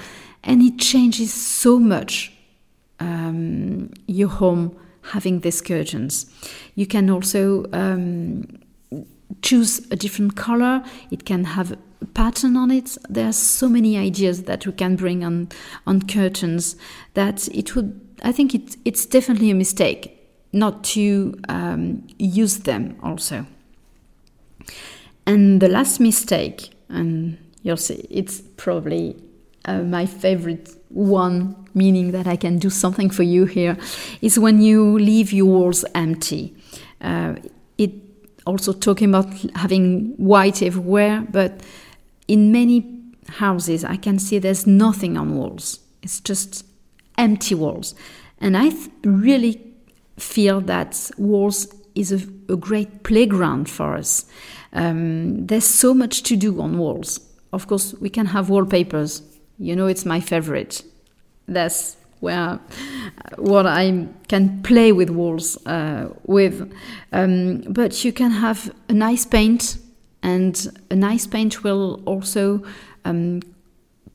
and 0.44 0.62
it 0.62 0.78
changes 0.78 1.32
so 1.32 1.78
much 1.78 2.32
um, 3.00 3.90
your 4.06 4.28
home 4.28 4.76
having 5.12 5.40
these 5.40 5.60
curtains. 5.60 6.26
You 6.74 6.86
can 6.86 7.10
also 7.10 7.66
um, 7.72 8.46
choose 9.42 9.86
a 9.90 9.96
different 9.96 10.36
color. 10.36 10.82
It 11.10 11.24
can 11.24 11.44
have 11.44 11.72
a 11.72 12.06
pattern 12.14 12.56
on 12.56 12.70
it. 12.70 12.96
There 13.08 13.28
are 13.28 13.32
so 13.32 13.68
many 13.68 13.96
ideas 13.96 14.44
that 14.44 14.66
we 14.66 14.72
can 14.72 14.96
bring 14.96 15.24
on 15.24 15.48
on 15.86 16.02
curtains 16.02 16.76
that 17.14 17.48
it 17.48 17.74
would. 17.74 18.00
I 18.22 18.32
think 18.32 18.54
it, 18.54 18.76
it's 18.84 19.04
definitely 19.06 19.50
a 19.50 19.54
mistake 19.54 20.20
not 20.52 20.84
to 20.84 21.34
um, 21.48 22.06
use 22.18 22.58
them 22.58 22.96
also. 23.02 23.46
And 25.26 25.60
the 25.60 25.68
last 25.68 26.00
mistake, 26.00 26.70
and 26.88 27.38
you'll 27.62 27.76
see, 27.76 28.06
it's 28.10 28.40
probably 28.56 29.16
uh, 29.64 29.82
my 29.82 30.06
favorite 30.06 30.70
one, 30.88 31.56
meaning 31.74 32.12
that 32.12 32.26
I 32.26 32.36
can 32.36 32.58
do 32.58 32.70
something 32.70 33.10
for 33.10 33.22
you 33.22 33.46
here, 33.46 33.76
is 34.20 34.38
when 34.38 34.60
you 34.60 34.98
leave 34.98 35.32
your 35.32 35.46
walls 35.46 35.84
empty. 35.94 36.54
Uh, 37.00 37.34
it 37.78 37.92
also 38.46 38.72
talking 38.72 39.08
about 39.08 39.26
having 39.56 40.14
white 40.16 40.62
everywhere, 40.62 41.26
but 41.30 41.62
in 42.28 42.52
many 42.52 43.00
houses 43.28 43.84
I 43.84 43.96
can 43.96 44.18
see 44.18 44.38
there's 44.38 44.66
nothing 44.66 45.16
on 45.16 45.36
walls. 45.36 45.80
It's 46.02 46.20
just 46.20 46.64
empty 47.16 47.54
walls, 47.54 47.94
and 48.38 48.56
I 48.56 48.72
really 49.04 49.60
feel 50.18 50.60
that 50.62 51.10
walls 51.18 51.66
is 51.94 52.12
a, 52.12 52.20
a 52.52 52.56
great 52.56 53.02
playground 53.02 53.68
for 53.68 53.96
us. 53.96 54.26
Um, 54.72 55.46
there's 55.46 55.64
so 55.64 55.94
much 55.94 56.22
to 56.24 56.36
do 56.36 56.60
on 56.60 56.78
walls. 56.78 57.20
Of 57.52 57.66
course, 57.68 57.94
we 58.00 58.10
can 58.10 58.26
have 58.26 58.50
wallpapers 58.50 59.22
you 59.58 59.76
know, 59.76 59.86
it's 59.86 60.04
my 60.04 60.20
favorite. 60.20 60.82
That's 61.46 61.96
where 62.20 62.58
what 63.36 63.66
I 63.66 64.06
can 64.28 64.62
play 64.62 64.92
with 64.92 65.10
walls 65.10 65.58
uh, 65.66 66.08
with. 66.24 66.72
Um, 67.12 67.60
but 67.68 68.04
you 68.04 68.12
can 68.12 68.30
have 68.30 68.74
a 68.88 68.92
nice 68.92 69.26
paint, 69.26 69.76
and 70.22 70.82
a 70.90 70.96
nice 70.96 71.26
paint 71.26 71.62
will 71.62 72.02
also 72.06 72.64
um, 73.04 73.40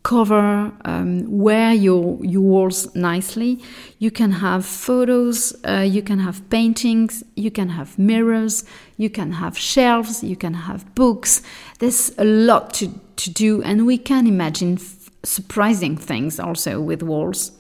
cover 0.04 0.72
um, 0.86 1.24
where 1.30 1.74
your 1.74 2.18
your 2.24 2.42
walls 2.42 2.96
nicely. 2.96 3.60
You 4.00 4.12
can 4.12 4.32
have 4.32 4.66
photos, 4.66 5.54
uh, 5.68 5.86
you 5.88 6.02
can 6.02 6.20
have 6.20 6.50
paintings, 6.50 7.24
you 7.36 7.52
can 7.52 7.70
have 7.70 8.00
mirrors, 8.00 8.64
you 8.98 9.10
can 9.10 9.34
have 9.34 9.58
shelves, 9.58 10.24
you 10.24 10.36
can 10.36 10.54
have 10.54 10.96
books. 10.96 11.42
There's 11.80 12.12
a 12.18 12.26
lot 12.26 12.74
to, 12.76 12.88
to 13.18 13.30
do, 13.30 13.62
and 13.62 13.86
we 13.86 13.98
can 13.98 14.26
imagine 14.28 14.78
surprising 15.24 15.98
things 15.98 16.40
also 16.40 16.82
with 16.82 17.04
walls. 17.04 17.52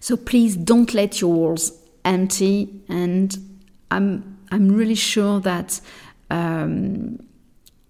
So 0.00 0.16
please 0.16 0.56
don't 0.56 0.94
let 0.94 1.20
your 1.20 1.32
walls 1.32 1.72
empty. 2.04 2.68
And 2.88 3.36
I'm 3.90 4.38
I'm 4.50 4.68
really 4.70 4.94
sure 4.94 5.40
that 5.40 5.80
um, 6.30 7.18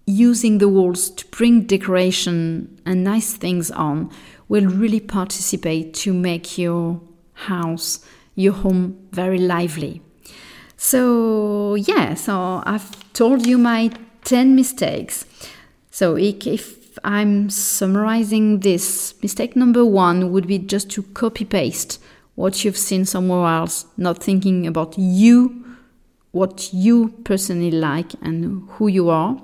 using 0.06 0.58
the 0.58 0.68
walls 0.68 1.10
to 1.10 1.26
bring 1.26 1.62
decoration 1.62 2.80
and 2.84 3.04
nice 3.04 3.34
things 3.34 3.70
on 3.70 4.10
will 4.48 4.66
really 4.66 5.00
participate 5.00 5.94
to 5.94 6.12
make 6.12 6.58
your 6.58 7.00
house, 7.34 8.04
your 8.34 8.54
home 8.54 8.96
very 9.12 9.38
lively. 9.38 10.00
So 10.76 11.74
yeah, 11.74 12.14
so 12.14 12.62
I've 12.64 13.12
told 13.12 13.46
you 13.46 13.58
my 13.58 13.90
10 14.24 14.54
mistakes. 14.54 15.24
So 15.90 16.16
if 16.16 16.77
I'm 17.04 17.50
summarizing 17.50 18.60
this, 18.60 19.14
mistake 19.22 19.56
number 19.56 19.84
one 19.84 20.32
would 20.32 20.46
be 20.46 20.58
just 20.58 20.90
to 20.90 21.02
copy 21.02 21.44
paste 21.44 22.00
what 22.34 22.64
you've 22.64 22.76
seen 22.76 23.04
somewhere 23.04 23.48
else, 23.48 23.86
not 23.96 24.22
thinking 24.22 24.64
about 24.64 24.96
you, 24.96 25.76
what 26.30 26.72
you 26.72 27.08
personally 27.24 27.72
like, 27.72 28.12
and 28.22 28.68
who 28.70 28.86
you 28.86 29.10
are. 29.10 29.36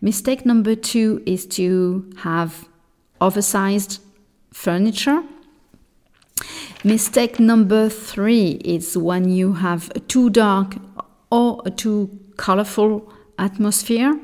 Mistake 0.00 0.46
number 0.46 0.76
two 0.76 1.22
is 1.26 1.44
to 1.46 2.08
have 2.18 2.68
oversized 3.20 4.00
furniture. 4.52 5.24
Mistake 6.84 7.40
number 7.40 7.88
three 7.88 8.52
is 8.64 8.96
when 8.96 9.28
you 9.28 9.54
have 9.54 9.90
a 9.96 10.00
too 10.00 10.30
dark 10.30 10.76
or 11.30 11.62
too 11.76 12.16
colorful 12.36 13.12
atmosphere. 13.38 14.18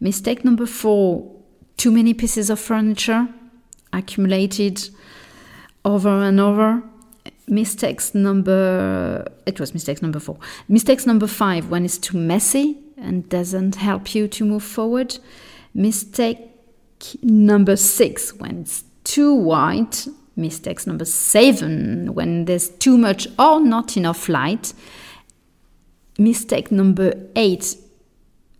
Mistake 0.00 0.44
number 0.44 0.64
four 0.64 1.35
too 1.76 1.90
many 1.90 2.14
pieces 2.14 2.50
of 2.50 2.58
furniture 2.58 3.28
accumulated 3.92 4.88
over 5.84 6.08
and 6.08 6.40
over. 6.40 6.82
Mistakes 7.48 8.14
number 8.14 9.24
it 9.46 9.60
was 9.60 9.72
mistakes 9.72 10.02
number 10.02 10.18
four. 10.18 10.38
Mistakes 10.68 11.06
number 11.06 11.26
five 11.26 11.70
when 11.70 11.84
it's 11.84 11.98
too 11.98 12.18
messy 12.18 12.78
and 12.96 13.28
doesn't 13.28 13.76
help 13.76 14.14
you 14.14 14.26
to 14.28 14.44
move 14.44 14.62
forward. 14.62 15.18
Mistake 15.74 16.38
number 17.22 17.76
six 17.76 18.34
when 18.34 18.62
it's 18.62 18.84
too 19.04 19.34
white. 19.34 20.08
Mistakes 20.34 20.86
number 20.86 21.04
seven 21.04 22.14
when 22.14 22.44
there's 22.46 22.68
too 22.68 22.98
much 22.98 23.28
or 23.38 23.60
not 23.60 23.96
enough 23.96 24.28
light. 24.28 24.72
Mistake 26.18 26.72
number 26.72 27.12
eight 27.36 27.76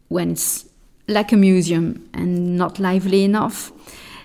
when 0.09 0.31
it's 0.33 0.65
like 1.09 1.33
a 1.33 1.37
museum 1.37 2.09
and 2.12 2.57
not 2.57 2.79
lively 2.79 3.25
enough. 3.25 3.73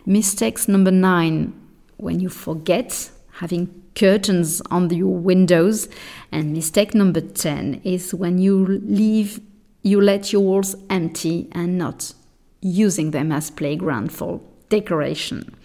Mistakes 0.05 0.67
number 0.67 0.91
nine, 0.91 1.53
when 1.97 2.19
you 2.19 2.29
forget 2.29 3.11
having 3.33 3.81
curtains 3.95 4.61
on 4.71 4.89
your 4.89 5.15
windows. 5.15 5.89
And 6.31 6.53
mistake 6.53 6.93
number 6.93 7.21
10 7.21 7.81
is 7.83 8.13
when 8.13 8.37
you 8.37 8.65
leave, 8.65 9.39
you 9.83 10.01
let 10.01 10.31
your 10.31 10.41
walls 10.41 10.75
empty 10.89 11.47
and 11.51 11.77
not 11.77 12.13
using 12.61 13.11
them 13.11 13.31
as 13.31 13.49
playground 13.49 14.11
for 14.11 14.39
decoration. 14.69 15.55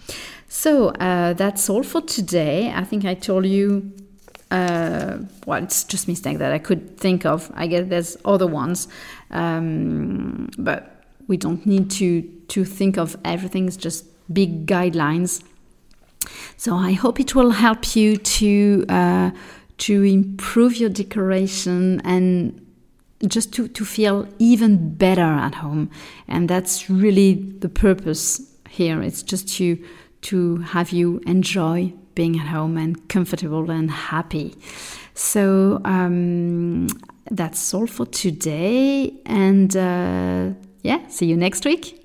So 0.49 0.89
uh, 0.89 1.35
that's 1.35 1.69
all 1.69 1.83
for 1.83 2.01
today. 2.01 2.73
I 2.75 2.85
think 2.85 3.05
I 3.05 3.15
told 3.15 3.47
you 3.47 3.93
uh, 4.51 5.19
well, 5.45 5.61
it's 5.63 5.83
just 5.83 6.07
mistake 6.07 6.39
that 6.39 6.53
I 6.53 6.59
could 6.59 6.99
think 6.99 7.27
of. 7.27 7.51
I 7.55 7.67
guess 7.67 7.89
there's 7.89 8.17
other 8.25 8.47
ones, 8.47 8.87
um, 9.33 10.49
but 10.57 10.96
we 11.29 11.37
don't 11.37 11.65
need 11.67 11.91
to 11.93 12.23
to 12.49 12.65
think 12.65 12.97
of 12.97 13.17
everything. 13.25 13.67
It's 13.67 13.77
just 13.77 14.07
big 14.33 14.67
guidelines. 14.67 15.43
So 16.57 16.75
I 16.75 16.93
hope 16.93 17.21
it 17.21 17.35
will 17.35 17.51
help 17.51 17.97
you 17.97 18.17
to 18.17 18.85
uh, 18.89 19.31
to 19.79 20.03
improve 20.03 20.77
your 20.77 20.91
decoration 20.91 22.01
and 22.05 22.61
just 23.27 23.53
to, 23.55 23.67
to 23.69 23.85
feel 23.85 24.29
even 24.39 24.95
better 24.95 25.23
at 25.23 25.55
home. 25.55 25.91
And 26.29 26.49
that's 26.49 26.91
really 26.91 27.35
the 27.35 27.69
purpose 27.69 28.41
here. 28.69 29.03
It's 29.03 29.23
just 29.23 29.49
to 29.57 29.79
to 30.23 30.57
have 30.59 30.91
you 30.91 31.21
enjoy 31.27 31.93
being 32.15 32.39
at 32.39 32.47
home 32.47 32.77
and 32.77 33.09
comfortable 33.09 33.71
and 33.71 33.91
happy. 33.91 34.55
So 35.15 35.81
um, 35.85 36.89
that's 37.31 37.75
all 37.75 37.87
for 37.87 38.07
today. 38.07 39.13
And 39.25 39.77
uh, 39.77 40.51
yeah, 40.87 41.05
see 41.09 41.27
you 41.27 41.37
next 41.37 41.65
week. 41.65 42.01